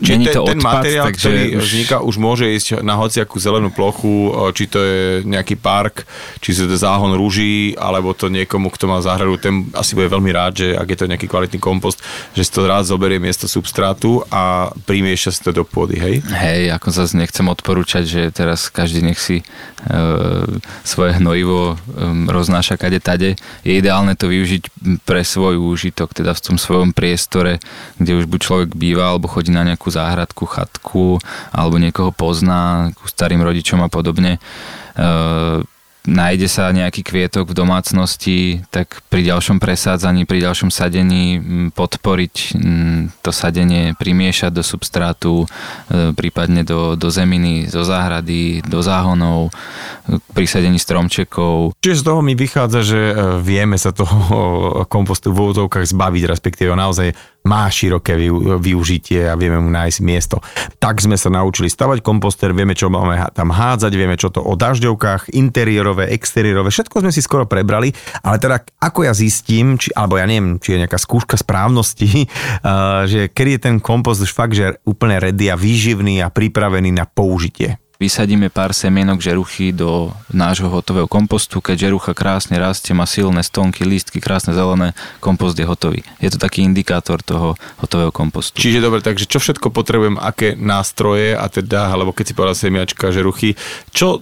Čiže 0.00 0.16
ten, 0.16 0.24
to 0.32 0.48
ten 0.48 0.58
odpad, 0.58 0.80
materiál, 0.80 1.06
takže 1.12 1.20
ktorý 1.20 1.42
už... 1.56 1.62
vzniká, 1.68 1.96
už 2.00 2.16
môže 2.16 2.44
ísť 2.48 2.80
na 2.80 2.96
hociakú 2.96 3.36
zelenú 3.36 3.68
plochu, 3.68 4.32
či 4.56 4.64
to 4.64 4.80
je 4.80 5.00
nejaký 5.28 5.60
park, 5.60 6.08
či 6.40 6.56
to 6.56 6.64
je 6.64 6.80
záhon 6.80 7.12
rúží, 7.12 7.76
alebo 7.76 8.16
to 8.16 8.32
niekomu, 8.32 8.72
kto 8.72 8.88
má 8.88 8.98
záhradu, 9.04 9.36
ten 9.36 9.68
asi 9.76 9.92
bude 9.92 10.08
veľmi 10.08 10.32
rád, 10.32 10.64
že 10.64 10.66
ak 10.72 10.88
je 10.88 10.98
to 10.98 11.10
nejaký 11.10 11.28
kvalitný 11.28 11.60
kompost, 11.60 12.00
že 12.32 12.42
si 12.48 12.50
to 12.50 12.64
rád 12.64 12.88
zoberie 12.88 13.20
miesto 13.20 13.44
substrátu 13.44 14.24
a 14.32 14.72
primieša 14.88 15.36
si 15.36 15.40
to 15.44 15.52
do 15.52 15.68
pôdy, 15.68 16.00
hej? 16.00 16.24
Hej, 16.32 16.72
ako 16.72 16.88
zase 16.88 17.20
nechcem 17.20 17.44
odporúčať, 17.44 18.08
že 18.08 18.22
teraz 18.32 18.72
každý 18.72 19.04
nech 19.04 19.20
si 19.20 19.40
e, 19.40 19.44
svoje 20.80 21.20
hnojivo 21.20 21.74
e, 21.74 21.76
roznáša 22.32 22.80
kade 22.80 23.04
tade. 23.04 23.36
Je 23.60 23.76
ideálne 23.76 24.16
to 24.16 24.32
využiť 24.32 24.72
pre 25.04 25.20
svoj 25.20 25.60
úžitok, 25.60 26.16
teda 26.16 26.32
v 26.32 26.40
tom 26.40 26.56
svojom 26.56 26.96
priestore, 26.96 27.60
kde 28.00 28.16
už 28.16 28.24
buď 28.24 28.40
človek 28.40 28.70
býva, 28.72 29.12
alebo 29.12 29.28
chodí 29.28 29.52
na 29.52 29.66
nejakú 29.66 29.89
záhradku, 29.90 30.46
chatku 30.46 31.18
alebo 31.50 31.76
niekoho 31.76 32.14
pozná, 32.14 32.94
ku 32.96 33.10
starým 33.10 33.42
rodičom 33.42 33.82
a 33.84 33.92
podobne. 33.92 34.38
E, 34.38 34.40
nájde 36.08 36.48
sa 36.48 36.72
nejaký 36.72 37.04
kvietok 37.04 37.52
v 37.52 37.58
domácnosti, 37.58 38.38
tak 38.72 39.04
pri 39.12 39.20
ďalšom 39.28 39.60
presádzaní, 39.60 40.24
pri 40.24 40.48
ďalšom 40.48 40.72
sadení 40.72 41.40
podporiť 41.76 42.34
to 43.20 43.30
sadenie, 43.30 43.92
primiešať 44.00 44.50
do 44.50 44.64
substrátu, 44.64 45.44
e, 45.44 46.16
prípadne 46.16 46.64
do, 46.64 46.96
do 46.96 47.08
zeminy, 47.12 47.68
zo 47.68 47.84
záhrady, 47.84 48.64
do 48.64 48.80
záhonov, 48.80 49.52
pri 50.32 50.46
sadení 50.48 50.80
stromčekov. 50.80 51.76
Čiže 51.84 52.00
z 52.00 52.04
toho 52.06 52.20
mi 52.24 52.32
vychádza, 52.32 52.80
že 52.80 53.00
e, 53.12 53.14
vieme 53.44 53.76
sa 53.76 53.92
toho 53.92 54.84
kompostu 54.88 55.36
v 55.36 55.52
úvodzovkách 55.52 55.84
zbaviť, 55.84 56.22
respektíve 56.24 56.72
naozaj 56.72 57.12
má 57.50 57.66
široké 57.66 58.14
využitie 58.62 59.26
a 59.26 59.34
vieme 59.34 59.58
mu 59.58 59.66
nájsť 59.74 59.98
miesto. 60.06 60.38
Tak 60.78 61.02
sme 61.02 61.18
sa 61.18 61.34
naučili 61.34 61.66
stavať 61.66 61.98
komposter, 61.98 62.54
vieme, 62.54 62.78
čo 62.78 62.86
máme 62.86 63.18
tam 63.34 63.50
hádzať, 63.50 63.92
vieme, 63.98 64.14
čo 64.14 64.30
to 64.30 64.38
o 64.38 64.54
dažďovkách, 64.54 65.34
interiérové, 65.34 66.14
exteriérové, 66.14 66.70
všetko 66.70 67.02
sme 67.02 67.10
si 67.10 67.18
skoro 67.18 67.50
prebrali, 67.50 67.90
ale 68.22 68.38
teda 68.38 68.62
ako 68.78 69.10
ja 69.10 69.12
zistím, 69.12 69.74
či, 69.74 69.90
alebo 69.98 70.14
ja 70.14 70.30
neviem, 70.30 70.62
či 70.62 70.78
je 70.78 70.86
nejaká 70.86 71.02
skúška 71.02 71.34
správnosti, 71.34 72.30
že 73.10 73.26
kedy 73.34 73.50
je 73.58 73.60
ten 73.60 73.76
kompost 73.82 74.22
už 74.22 74.30
fakt, 74.30 74.54
že 74.54 74.78
úplne 74.86 75.18
ready 75.18 75.50
a 75.50 75.58
výživný 75.58 76.22
a 76.22 76.30
pripravený 76.30 76.94
na 76.94 77.04
použitie 77.10 77.82
vysadíme 78.00 78.48
pár 78.48 78.72
semienok 78.72 79.20
žeruchy 79.20 79.76
do 79.76 80.08
nášho 80.32 80.72
hotového 80.72 81.04
kompostu. 81.04 81.60
Keď 81.60 81.92
žerucha 81.92 82.16
krásne 82.16 82.56
rastie, 82.56 82.96
má 82.96 83.04
silné 83.04 83.44
stonky, 83.44 83.84
lístky, 83.84 84.24
krásne 84.24 84.56
zelené, 84.56 84.96
kompost 85.20 85.60
je 85.60 85.68
hotový. 85.68 86.00
Je 86.16 86.32
to 86.32 86.40
taký 86.40 86.64
indikátor 86.64 87.20
toho 87.20 87.60
hotového 87.76 88.08
kompostu. 88.08 88.56
Čiže 88.56 88.80
dobre, 88.80 89.04
takže 89.04 89.28
čo 89.28 89.36
všetko 89.36 89.68
potrebujem, 89.68 90.16
aké 90.16 90.56
nástroje 90.56 91.36
a 91.36 91.44
teda, 91.52 91.92
alebo 91.92 92.16
keď 92.16 92.24
si 92.24 92.34
povedal 92.34 92.56
semiačka 92.56 93.12
žeruchy, 93.12 93.60
čo 93.92 94.16
e, 94.16 94.18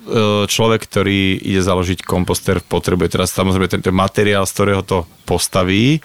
človek, 0.51 0.83
ktorý 0.83 1.39
ide 1.39 1.63
založiť 1.63 2.03
komposter 2.03 2.59
potrebuje 2.59 3.15
teraz 3.15 3.31
samozrejme 3.31 3.71
ten, 3.71 3.81
ten 3.81 3.95
materiál, 3.95 4.43
z 4.43 4.55
ktorého 4.59 4.83
to 4.83 5.07
postaví, 5.23 6.03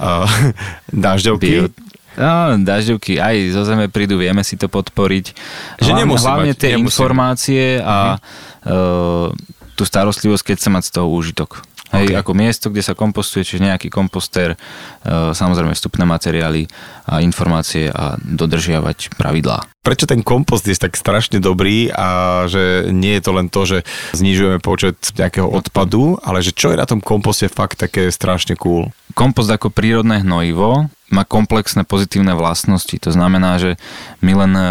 uh, 0.00 0.24
dažďovky. 1.04 1.68
Bio, 1.68 1.89
No, 2.20 2.60
dažďovky 2.60 3.16
aj 3.16 3.56
zo 3.56 3.64
zeme 3.64 3.88
prídu, 3.88 4.20
vieme 4.20 4.44
si 4.44 4.60
to 4.60 4.68
podporiť. 4.68 5.32
Že 5.80 5.90
hlavne, 5.96 6.20
hlavne 6.20 6.52
mať, 6.52 6.60
tie 6.60 6.70
nemusím. 6.76 6.84
informácie 6.84 7.64
a 7.80 8.20
uh-huh. 8.20 9.32
uh, 9.32 9.72
tú 9.72 9.88
starostlivosť, 9.88 10.52
keď 10.52 10.58
sa 10.60 10.68
mať 10.68 10.84
z 10.84 10.92
toho 11.00 11.08
úžitok. 11.08 11.64
Hej, 11.90 12.14
okay. 12.14 12.20
ako 12.22 12.32
miesto, 12.38 12.70
kde 12.70 12.86
sa 12.86 12.94
kompostuje, 12.94 13.42
čiže 13.42 13.66
nejaký 13.66 13.90
komposter, 13.90 14.54
uh, 14.54 15.34
samozrejme 15.34 15.74
vstupné 15.74 16.06
materiály 16.06 16.70
a 17.02 17.18
informácie 17.18 17.90
a 17.90 18.14
dodržiavať 18.14 19.18
pravidlá. 19.18 19.66
Prečo 19.82 20.06
ten 20.06 20.22
kompost 20.22 20.62
je 20.70 20.76
tak 20.78 20.94
strašne 20.94 21.42
dobrý 21.42 21.90
a 21.90 22.44
že 22.46 22.94
nie 22.94 23.18
je 23.18 23.22
to 23.26 23.32
len 23.34 23.50
to, 23.50 23.66
že 23.66 23.78
znižujeme 24.14 24.62
počet 24.62 25.02
nejakého 25.18 25.50
odpadu, 25.50 26.14
ale 26.22 26.44
že 26.46 26.54
čo 26.54 26.70
je 26.70 26.78
na 26.78 26.86
tom 26.86 27.02
komposte 27.02 27.50
fakt 27.50 27.82
také 27.82 28.12
strašne 28.14 28.54
cool? 28.54 28.94
Kompost 29.18 29.50
ako 29.50 29.74
prírodné 29.74 30.22
hnojivo 30.22 30.86
má 31.10 31.26
komplexné 31.26 31.82
pozitívne 31.82 32.32
vlastnosti. 32.38 32.94
To 33.02 33.10
znamená, 33.10 33.58
že 33.58 33.76
my 34.22 34.32
len 34.34 34.52
e, 34.54 34.62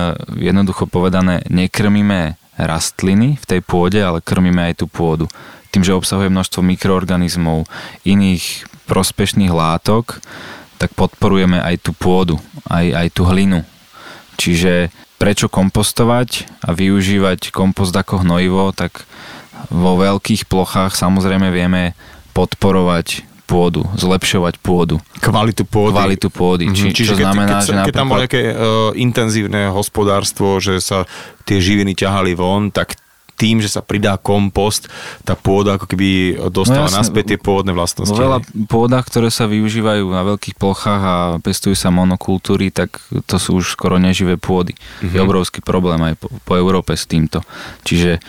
jednoducho 0.50 0.88
povedané 0.88 1.44
nekrmíme 1.52 2.40
rastliny 2.56 3.40
v 3.40 3.46
tej 3.46 3.62
pôde, 3.64 4.00
ale 4.00 4.24
krmíme 4.24 4.72
aj 4.72 4.84
tú 4.84 4.86
pôdu. 4.88 5.28
Tým, 5.70 5.86
že 5.86 5.96
obsahuje 5.96 6.32
množstvo 6.32 6.66
mikroorganizmov, 6.66 7.68
iných 8.04 8.66
prospešných 8.90 9.54
látok, 9.54 10.18
tak 10.80 10.96
podporujeme 10.96 11.60
aj 11.60 11.76
tú 11.84 11.92
pôdu, 11.94 12.40
aj, 12.66 12.88
aj 12.96 13.08
tú 13.14 13.28
hlinu. 13.28 13.62
Čiže 14.40 14.90
prečo 15.20 15.52
kompostovať 15.52 16.48
a 16.64 16.72
využívať 16.72 17.52
kompost 17.52 17.92
ako 17.92 18.24
hnojivo, 18.24 18.72
tak 18.72 19.04
vo 19.68 20.00
veľkých 20.00 20.48
plochách 20.48 20.96
samozrejme 20.96 21.52
vieme 21.52 21.94
podporovať 22.32 23.29
pôdu, 23.50 23.82
zlepšovať 23.98 24.62
pôdu. 24.62 25.02
Kvalitu 25.18 25.66
pôdy. 25.66 25.98
Kvalitu 25.98 26.30
pôdy. 26.30 26.70
Mm-hmm. 26.70 26.94
Či, 26.94 26.94
Čiže 26.94 27.14
čo 27.14 27.18
keď, 27.18 27.26
znamená, 27.26 27.50
keď, 27.50 27.58
že 27.58 27.74
napríklad... 27.74 27.86
keď 27.90 27.94
tam 27.98 28.08
bolo 28.08 28.22
nejaké 28.22 28.42
uh, 28.46 28.54
intenzívne 28.94 29.62
hospodárstvo, 29.74 30.62
že 30.62 30.78
sa 30.78 31.10
tie 31.50 31.58
živiny 31.58 31.98
ťahali 31.98 32.38
von, 32.38 32.70
tak 32.70 32.94
tým, 33.40 33.64
že 33.64 33.72
sa 33.72 33.80
pridá 33.80 34.20
kompost, 34.20 34.92
tá 35.24 35.32
pôda 35.32 35.80
ako 35.80 35.88
keby 35.88 36.36
dostáva 36.52 36.92
no 36.92 37.00
naspäť 37.00 37.34
tie 37.34 37.40
pôvodné 37.40 37.72
vlastnosti. 37.72 38.12
Veľa 38.12 38.44
pôdach, 38.68 39.08
ktoré 39.08 39.32
sa 39.32 39.48
využívajú 39.48 40.12
na 40.12 40.28
veľkých 40.28 40.60
plochách 40.60 41.02
a 41.08 41.16
pestujú 41.40 41.72
sa 41.80 41.88
monokultúry, 41.88 42.68
tak 42.68 43.00
to 43.24 43.40
sú 43.40 43.64
už 43.64 43.80
skoro 43.80 43.96
neživé 43.96 44.36
pôdy. 44.36 44.76
Mm-hmm. 44.76 45.16
Je 45.16 45.20
obrovský 45.24 45.64
problém 45.64 46.04
aj 46.04 46.20
po, 46.20 46.28
po 46.44 46.54
Európe 46.60 46.92
s 46.92 47.08
týmto. 47.08 47.40
Čiže 47.88 48.20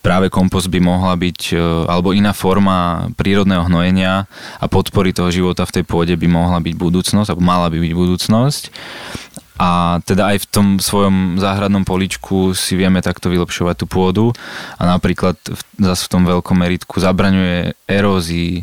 práve 0.00 0.30
kompost 0.30 0.70
by 0.70 0.78
mohla 0.78 1.14
byť, 1.18 1.40
e, 1.52 1.58
alebo 1.86 2.14
iná 2.14 2.30
forma 2.32 3.10
prírodného 3.18 3.66
hnojenia 3.66 4.24
a 4.58 4.64
podpory 4.70 5.10
toho 5.10 5.28
života 5.28 5.66
v 5.66 5.80
tej 5.80 5.84
pôde 5.84 6.14
by 6.14 6.28
mohla 6.30 6.58
byť 6.62 6.74
budúcnosť, 6.78 7.28
alebo 7.34 7.44
mala 7.44 7.66
by 7.68 7.78
byť 7.82 7.92
budúcnosť. 7.92 8.62
A 9.58 9.98
teda 10.06 10.30
aj 10.30 10.46
v 10.46 10.46
tom 10.54 10.66
svojom 10.78 11.42
záhradnom 11.42 11.82
poličku 11.82 12.54
si 12.54 12.78
vieme 12.78 13.02
takto 13.02 13.26
vylepšovať 13.26 13.74
tú 13.74 13.86
pôdu 13.90 14.26
a 14.78 14.86
napríklad 14.86 15.34
zase 15.74 16.06
v 16.06 16.12
tom 16.14 16.22
veľkom 16.22 16.54
meritku 16.54 17.02
zabraňuje 17.02 17.74
erózii, 17.90 18.62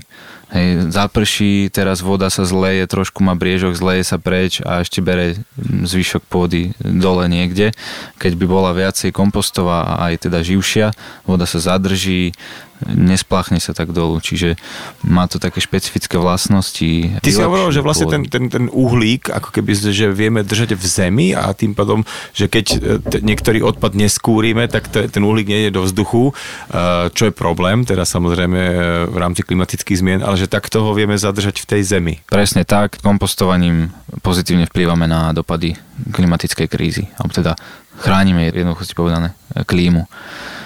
Hej, 0.53 0.93
zaprší, 0.93 1.73
teraz 1.73 2.05
voda 2.05 2.29
sa 2.29 2.45
zleje, 2.45 2.85
trošku 2.85 3.25
má 3.25 3.33
briežok, 3.33 3.73
zleje 3.73 4.05
sa 4.05 4.21
preč 4.21 4.61
a 4.61 4.85
ešte 4.85 5.01
bere 5.01 5.41
zvyšok 5.57 6.21
pôdy 6.29 6.77
dole 6.77 7.25
niekde. 7.25 7.73
Keď 8.21 8.37
by 8.37 8.45
bola 8.45 8.71
viacej 8.77 9.09
kompostová 9.09 9.89
a 9.89 10.13
aj 10.13 10.29
teda 10.29 10.45
živšia, 10.45 10.93
voda 11.25 11.49
sa 11.49 11.57
zadrží, 11.57 12.37
nesplachne 12.83 13.57
sa 13.63 13.71
tak 13.71 13.95
dolu, 13.95 14.19
čiže 14.19 14.59
má 15.07 15.25
to 15.31 15.39
také 15.39 15.63
špecifické 15.63 16.19
vlastnosti. 16.19 17.17
Ty 17.23 17.29
si 17.31 17.41
hovoril, 17.41 17.71
že 17.71 17.79
vlastne 17.79 18.11
ten, 18.11 18.27
ten, 18.27 18.51
ten 18.51 18.65
uhlík, 18.67 19.31
ako 19.31 19.49
keby, 19.55 19.71
že 19.75 20.11
vieme 20.11 20.43
držať 20.43 20.75
v 20.75 20.83
zemi 20.83 21.27
a 21.31 21.55
tým 21.55 21.71
pádom, 21.71 22.03
že 22.35 22.51
keď 22.51 22.65
e, 22.75 22.77
t- 22.99 23.23
niektorý 23.23 23.63
odpad 23.63 23.95
neskúrime, 23.95 24.67
tak 24.67 24.91
t- 24.91 25.07
ten 25.07 25.23
uhlík 25.23 25.47
nie 25.47 25.67
je 25.67 25.71
do 25.71 25.87
vzduchu, 25.87 26.31
e, 26.31 26.33
čo 27.15 27.31
je 27.31 27.33
problém, 27.33 27.87
teda 27.87 28.03
samozrejme 28.03 28.59
e, 28.59 28.75
v 29.07 29.17
rámci 29.17 29.41
klimatických 29.47 29.99
zmien, 30.03 30.19
ale 30.19 30.35
že 30.35 30.51
takto 30.51 30.83
ho 30.83 30.91
vieme 30.91 31.15
zadržať 31.15 31.63
v 31.63 31.69
tej 31.71 31.81
zemi. 31.87 32.13
Presne 32.27 32.67
tak, 32.67 32.99
kompostovaním 32.99 33.95
pozitívne 34.19 34.67
vplývame 34.67 35.07
na 35.07 35.31
dopady 35.31 35.79
klimatickej 36.11 36.67
krízy, 36.67 37.07
alebo 37.15 37.31
teda 37.31 37.55
chránime 38.03 38.51
jednoducho 38.51 38.83
si 38.83 38.93
povedané 38.93 39.31
klímu. 39.63 40.03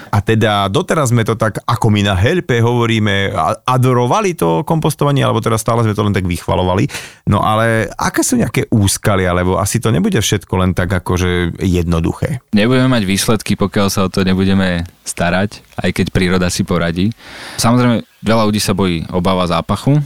A 0.09 0.19
teda 0.25 0.67
doteraz 0.67 1.13
sme 1.13 1.21
to 1.21 1.37
tak, 1.37 1.61
ako 1.63 1.87
my 1.93 2.01
na 2.01 2.17
helpe 2.17 2.57
hovoríme, 2.59 3.33
adorovali 3.63 4.33
to 4.33 4.65
kompostovanie, 4.65 5.21
alebo 5.21 5.41
teraz 5.41 5.61
stále 5.61 5.85
sme 5.85 5.93
to 5.93 6.05
len 6.05 6.13
tak 6.13 6.25
vychvalovali. 6.25 6.89
No 7.29 7.45
ale 7.45 7.89
aké 7.93 8.25
sú 8.25 8.41
nejaké 8.41 8.65
úskaly, 8.73 9.29
alebo 9.29 9.61
asi 9.61 9.77
to 9.77 9.93
nebude 9.93 10.17
všetko 10.17 10.53
len 10.59 10.71
tak 10.73 10.89
akože 10.89 11.61
jednoduché? 11.61 12.41
Nebudeme 12.57 12.89
mať 12.89 13.03
výsledky, 13.05 13.53
pokiaľ 13.53 13.87
sa 13.93 14.05
o 14.05 14.09
to 14.09 14.25
nebudeme 14.25 14.83
starať, 15.05 15.61
aj 15.77 15.89
keď 15.93 16.05
príroda 16.09 16.49
si 16.49 16.65
poradí. 16.65 17.13
Samozrejme, 17.61 18.01
veľa 18.25 18.43
ľudí 18.49 18.61
sa 18.61 18.73
bojí, 18.73 19.05
obáva 19.13 19.45
zápachu, 19.45 20.01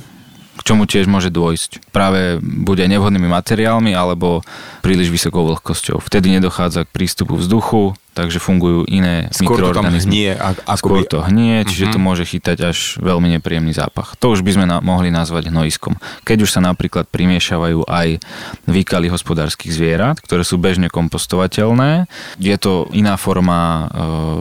k 0.54 0.62
čomu 0.62 0.86
tiež 0.86 1.10
môže 1.10 1.34
dôjsť. 1.34 1.90
Práve 1.90 2.38
bude 2.44 2.86
nevhodnými 2.86 3.26
materiálmi 3.26 3.98
alebo 3.98 4.46
príliš 4.86 5.10
vysokou 5.10 5.50
vlhkosťou. 5.50 5.98
Vtedy 5.98 6.30
nedochádza 6.38 6.86
k 6.86 6.94
prístupu 6.94 7.42
vzduchu, 7.42 7.98
takže 8.14 8.38
fungujú 8.38 8.86
iné 8.86 9.28
Skôr 9.34 9.58
mikroorganizmy. 9.58 10.10
To 10.10 10.14
hnie, 10.14 10.32
a, 10.38 10.74
Skôr 10.78 11.02
to 11.04 11.20
hnie, 11.26 11.66
čiže 11.66 11.90
uh-huh. 11.90 11.96
to 11.98 12.00
môže 12.00 12.24
chytať 12.30 12.58
až 12.70 12.78
veľmi 13.02 13.34
nepríjemný 13.38 13.74
zápach. 13.74 14.14
To 14.22 14.32
už 14.32 14.46
by 14.46 14.52
sme 14.56 14.66
na, 14.70 14.80
mohli 14.80 15.10
nazvať 15.10 15.50
hnojiskom. 15.50 15.98
Keď 16.24 16.38
už 16.46 16.50
sa 16.54 16.62
napríklad 16.62 17.10
primiešavajú 17.10 17.90
aj 17.90 18.22
výkaly 18.70 19.10
hospodárskych 19.10 19.74
zvierat, 19.74 20.22
ktoré 20.22 20.46
sú 20.46 20.62
bežne 20.62 20.88
kompostovateľné, 20.94 22.06
je 22.38 22.56
to 22.62 22.88
iná 22.94 23.18
forma 23.18 23.60
e, 23.60 23.84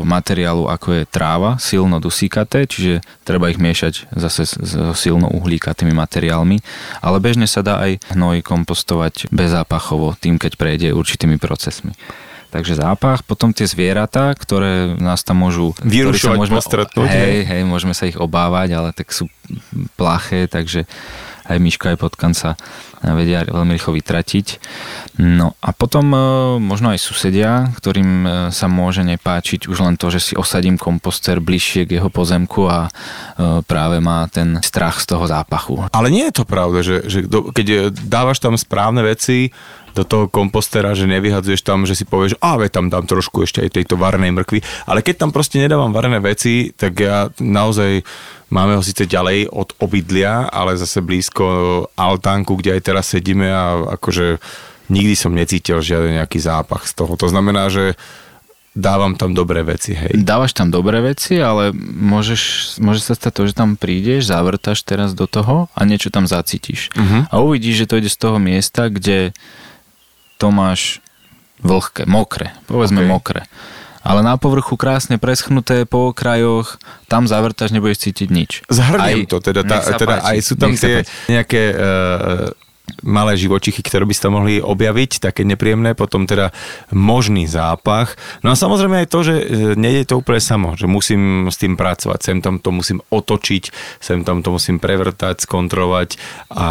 materiálu 0.04 0.68
ako 0.68 1.02
je 1.02 1.02
tráva, 1.08 1.56
silno 1.56 1.98
dusíkaté, 1.98 2.68
čiže 2.68 3.00
treba 3.24 3.48
ich 3.48 3.58
miešať 3.58 4.12
zase 4.12 4.44
so 4.46 4.92
silno 4.92 5.32
uhlíkatými 5.32 5.96
materiálmi, 5.96 6.60
ale 7.00 7.16
bežne 7.18 7.48
sa 7.48 7.64
dá 7.64 7.80
aj 7.80 8.04
hnoj 8.12 8.44
kompostovať 8.44 9.32
bezápachovo, 9.32 10.12
tým 10.20 10.36
keď 10.36 10.60
prejde 10.60 10.88
určitými 10.92 11.40
procesmi. 11.40 11.96
Takže 12.52 12.76
zápach, 12.76 13.24
potom 13.24 13.56
tie 13.56 13.64
zvieratá, 13.64 14.36
ktoré 14.36 14.92
nás 15.00 15.24
tam 15.24 15.40
môžu... 15.40 15.72
Vyrušovať, 15.80 16.36
môžeme, 16.36 16.60
stretnúť. 16.60 17.08
Hej, 17.08 17.48
hej, 17.48 17.62
môžeme 17.64 17.96
sa 17.96 18.04
ich 18.04 18.20
obávať, 18.20 18.76
ale 18.76 18.92
tak 18.92 19.08
sú 19.08 19.32
plaché, 19.96 20.44
takže 20.52 20.84
aj 21.48 21.58
myška, 21.58 21.96
aj 21.96 21.98
potkan 21.98 22.36
sa 22.36 22.54
vedia 23.02 23.42
veľmi 23.42 23.74
rýchlo 23.74 23.98
vytratiť. 23.98 24.62
No 25.18 25.58
a 25.58 25.74
potom 25.74 26.14
e, 26.14 26.18
možno 26.62 26.94
aj 26.94 27.02
susedia, 27.02 27.66
ktorým 27.74 28.10
e, 28.22 28.28
sa 28.54 28.70
môže 28.70 29.02
nepáčiť 29.02 29.66
už 29.66 29.78
len 29.82 29.98
to, 29.98 30.06
že 30.14 30.20
si 30.22 30.34
osadím 30.38 30.78
komposter 30.78 31.42
bližšie 31.42 31.90
k 31.90 31.98
jeho 31.98 32.14
pozemku 32.14 32.70
a 32.70 32.86
práve 33.66 33.98
má 33.98 34.30
ten 34.30 34.62
strach 34.62 35.02
z 35.02 35.10
toho 35.10 35.26
zápachu. 35.26 35.82
Ale 35.90 36.14
nie 36.14 36.30
je 36.30 36.36
to 36.38 36.44
pravda, 36.46 36.86
že, 36.86 36.96
že 37.10 37.26
keď 37.26 37.90
dávaš 37.90 38.38
tam 38.38 38.54
správne 38.54 39.02
veci, 39.02 39.50
do 39.92 40.04
toho 40.08 40.24
kompostera, 40.28 40.96
že 40.96 41.08
nevyhadzuješ 41.08 41.60
tam, 41.64 41.84
že 41.84 41.96
si 41.96 42.08
povieš, 42.08 42.40
a 42.40 42.56
ve 42.56 42.72
tam 42.72 42.88
dám 42.88 43.04
trošku 43.04 43.44
ešte 43.44 43.64
aj 43.64 43.76
tejto 43.76 44.00
varnej 44.00 44.32
mrkvy. 44.32 44.88
Ale 44.88 45.04
keď 45.04 45.28
tam 45.28 45.30
proste 45.30 45.60
nedávam 45.60 45.92
varené 45.92 46.18
veci, 46.18 46.72
tak 46.72 46.96
ja 46.98 47.28
naozaj 47.40 48.04
Máme 48.52 48.76
ho 48.76 48.84
síce 48.84 49.08
ďalej 49.08 49.48
od 49.48 49.72
obydlia, 49.80 50.44
ale 50.44 50.76
zase 50.76 51.00
blízko 51.00 51.88
altánku, 51.96 52.60
kde 52.60 52.76
aj 52.76 52.82
teraz 52.84 53.08
sedíme 53.08 53.48
a 53.48 53.96
akože 53.96 54.44
nikdy 54.92 55.16
som 55.16 55.32
necítil 55.32 55.80
žiaden 55.80 56.20
nejaký 56.20 56.36
zápach 56.36 56.84
z 56.84 56.92
toho. 57.00 57.16
To 57.16 57.32
znamená, 57.32 57.72
že 57.72 57.96
dávam 58.76 59.16
tam 59.16 59.32
dobré 59.32 59.64
veci, 59.64 59.96
hej. 59.96 60.20
Dávaš 60.20 60.52
tam 60.52 60.68
dobré 60.68 61.00
veci, 61.00 61.40
ale 61.40 61.72
môžeš, 61.80 62.76
môže 62.84 63.00
sa 63.00 63.16
stať 63.16 63.32
to, 63.32 63.42
že 63.48 63.56
tam 63.56 63.80
prídeš, 63.80 64.28
zavrtaš 64.28 64.84
teraz 64.84 65.16
do 65.16 65.24
toho 65.24 65.72
a 65.72 65.80
niečo 65.88 66.12
tam 66.12 66.28
zacítiš. 66.28 66.92
Uh-huh. 66.92 67.24
A 67.32 67.34
uvidíš, 67.40 67.84
že 67.84 67.88
to 67.88 68.04
ide 68.04 68.12
z 68.12 68.20
toho 68.20 68.36
miesta, 68.36 68.92
kde 68.92 69.32
to 70.42 70.50
máš 70.50 70.98
vlhké, 71.62 72.10
mokré, 72.10 72.50
povedzme 72.66 73.06
okay. 73.06 73.10
mokré 73.10 73.42
ale 74.02 74.20
na 74.26 74.34
povrchu 74.34 74.74
krásne 74.74 75.14
preschnuté 75.14 75.86
po 75.86 76.10
okrajoch, 76.10 76.82
tam 77.06 77.30
zavrtaš, 77.30 77.70
nebudeš 77.70 78.10
cítiť 78.10 78.28
nič. 78.34 78.50
Zhrniem 78.66 79.24
aj, 79.24 79.30
to, 79.30 79.38
teda, 79.38 79.62
tá, 79.62 79.78
teda 79.94 80.16
aj 80.26 80.38
sú 80.42 80.58
tam 80.58 80.74
tie 80.74 81.06
nejaké 81.30 81.62
uh, 81.70 82.50
malé 83.02 83.38
živočichy, 83.38 83.82
ktoré 83.82 84.06
by 84.06 84.14
ste 84.14 84.32
mohli 84.32 84.54
objaviť, 84.62 85.22
také 85.22 85.42
nepríjemné, 85.42 85.94
potom 85.94 86.26
teda 86.26 86.54
možný 86.94 87.50
zápach. 87.50 88.14
No 88.40 88.54
a 88.54 88.58
samozrejme 88.58 89.04
aj 89.04 89.08
to, 89.10 89.20
že 89.26 89.34
e, 89.38 89.44
nie 89.78 90.02
je 90.02 90.08
to 90.08 90.18
úplne 90.22 90.42
samo, 90.42 90.74
že 90.78 90.86
musím 90.86 91.50
s 91.50 91.58
tým 91.58 91.74
pracovať, 91.74 92.18
sem 92.22 92.38
tam 92.38 92.62
to 92.62 92.70
musím 92.70 93.02
otočiť, 93.10 93.64
sem 93.98 94.22
tam 94.22 94.40
to 94.40 94.54
musím 94.54 94.78
prevrtať, 94.78 95.44
skontrolovať 95.44 96.16
a 96.54 96.66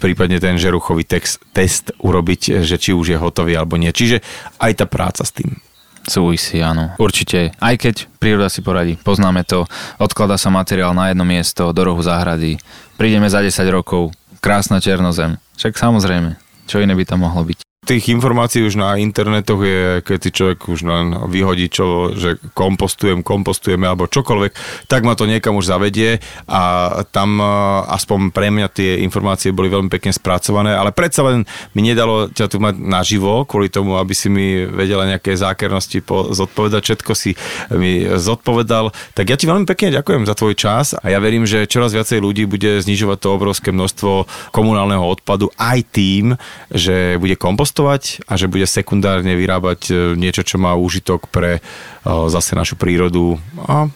prípadne 0.00 0.40
ten 0.40 0.56
žeruchový 0.56 1.04
text, 1.04 1.40
test 1.52 1.92
urobiť, 2.00 2.64
že 2.64 2.76
či 2.80 2.96
už 2.96 3.14
je 3.14 3.18
hotový 3.20 3.54
alebo 3.54 3.76
nie. 3.76 3.92
Čiže 3.92 4.24
aj 4.58 4.72
tá 4.82 4.86
práca 4.88 5.22
s 5.22 5.32
tým. 5.36 5.60
Súvisí, 6.02 6.58
áno. 6.58 6.90
Určite. 6.98 7.54
Aj 7.62 7.78
keď 7.78 8.10
príroda 8.18 8.50
si 8.50 8.58
poradí. 8.58 8.98
Poznáme 8.98 9.46
to. 9.46 9.70
Odkladá 10.02 10.34
sa 10.34 10.50
materiál 10.50 10.98
na 10.98 11.14
jedno 11.14 11.22
miesto, 11.22 11.70
do 11.70 11.82
rohu 11.86 12.02
záhrady. 12.02 12.58
Prídeme 12.98 13.30
za 13.30 13.38
10 13.38 13.62
rokov. 13.70 14.10
Krásna 14.42 14.82
černozem. 14.82 15.38
Však 15.54 15.78
samozrejme. 15.78 16.34
Čo 16.66 16.82
iné 16.82 16.98
by 16.98 17.06
tam 17.06 17.22
mohlo 17.22 17.46
byť? 17.46 17.62
Tých 17.82 18.14
informácií 18.14 18.62
už 18.62 18.78
na 18.78 18.94
internetoch 18.94 19.58
je, 19.58 20.06
keď 20.06 20.18
si 20.22 20.30
človek 20.30 20.70
už 20.70 20.86
len 20.86 21.18
vyhodí, 21.26 21.66
čo, 21.66 22.14
že 22.14 22.38
kompostujem, 22.54 23.26
kompostujeme 23.26 23.90
alebo 23.90 24.06
čokoľvek, 24.06 24.86
tak 24.86 25.02
ma 25.02 25.18
to 25.18 25.26
niekam 25.26 25.58
už 25.58 25.66
zavedie 25.66 26.22
a 26.46 26.62
tam 27.10 27.42
aspoň 27.90 28.30
pre 28.30 28.54
mňa 28.54 28.70
tie 28.70 29.02
informácie 29.02 29.50
boli 29.50 29.66
veľmi 29.66 29.90
pekne 29.90 30.14
spracované, 30.14 30.78
ale 30.78 30.94
predsa 30.94 31.26
len 31.26 31.42
mi 31.74 31.82
nedalo 31.82 32.30
ťa 32.30 32.54
tu 32.54 32.62
mať 32.62 32.78
naživo, 32.78 33.42
kvôli 33.50 33.66
tomu, 33.66 33.98
aby 33.98 34.14
si 34.14 34.30
mi 34.30 34.62
vedela 34.62 35.02
nejaké 35.02 35.34
zákernosti 35.34 36.06
po, 36.06 36.30
zodpovedať, 36.30 36.86
všetko 36.86 37.12
si 37.18 37.34
mi 37.74 38.06
zodpovedal. 38.06 38.94
Tak 39.18 39.26
ja 39.26 39.34
ti 39.34 39.50
veľmi 39.50 39.66
pekne 39.66 39.90
ďakujem 39.98 40.22
za 40.30 40.38
tvoj 40.38 40.54
čas 40.54 40.94
a 40.94 41.10
ja 41.10 41.18
verím, 41.18 41.50
že 41.50 41.66
čoraz 41.66 41.90
viacej 41.90 42.22
ľudí 42.22 42.46
bude 42.46 42.78
znižovať 42.78 43.18
to 43.18 43.28
obrovské 43.34 43.74
množstvo 43.74 44.30
komunálneho 44.54 45.02
odpadu 45.02 45.50
aj 45.58 45.82
tým, 45.90 46.38
že 46.70 47.18
bude 47.18 47.34
kompostovať 47.34 47.71
kompostovať 47.72 48.28
a 48.28 48.36
že 48.36 48.52
bude 48.52 48.68
sekundárne 48.68 49.32
vyrábať 49.32 49.80
e, 49.88 49.92
niečo, 50.20 50.44
čo 50.44 50.60
má 50.60 50.76
úžitok 50.76 51.32
pre 51.32 51.56
e, 51.56 51.60
zase 52.04 52.52
našu 52.52 52.76
prírodu. 52.76 53.40
A 53.64 53.88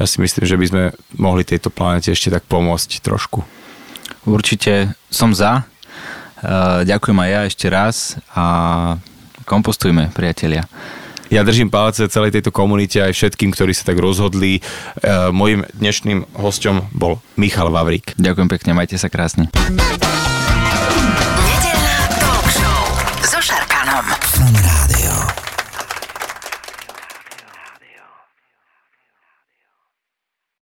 ja 0.00 0.04
si 0.08 0.16
myslím, 0.24 0.48
že 0.48 0.56
by 0.56 0.66
sme 0.66 0.82
mohli 1.20 1.44
tejto 1.44 1.68
planete 1.68 2.08
ešte 2.08 2.32
tak 2.32 2.48
pomôcť 2.48 3.04
trošku. 3.04 3.44
Určite 4.24 4.96
som 5.12 5.36
za. 5.36 5.68
E, 6.40 6.88
ďakujem 6.88 7.18
aj 7.20 7.28
ja 7.28 7.40
ešte 7.44 7.66
raz 7.68 7.96
a 8.32 8.44
kompostujme, 9.44 10.08
priatelia. 10.16 10.64
Ja 11.28 11.44
držím 11.44 11.72
palce 11.72 12.08
celej 12.08 12.32
tejto 12.32 12.52
komunite 12.52 13.00
aj 13.00 13.12
všetkým, 13.12 13.56
ktorí 13.56 13.72
sa 13.72 13.88
tak 13.88 13.96
rozhodli. 13.96 14.60
Mojím 15.32 15.64
dnešným 15.72 16.36
hostom 16.36 16.92
bol 16.92 17.24
Michal 17.40 17.72
Vavrík. 17.72 18.12
Ďakujem 18.20 18.48
pekne, 18.52 18.76
majte 18.76 19.00
sa 19.00 19.08
krásne. 19.08 19.48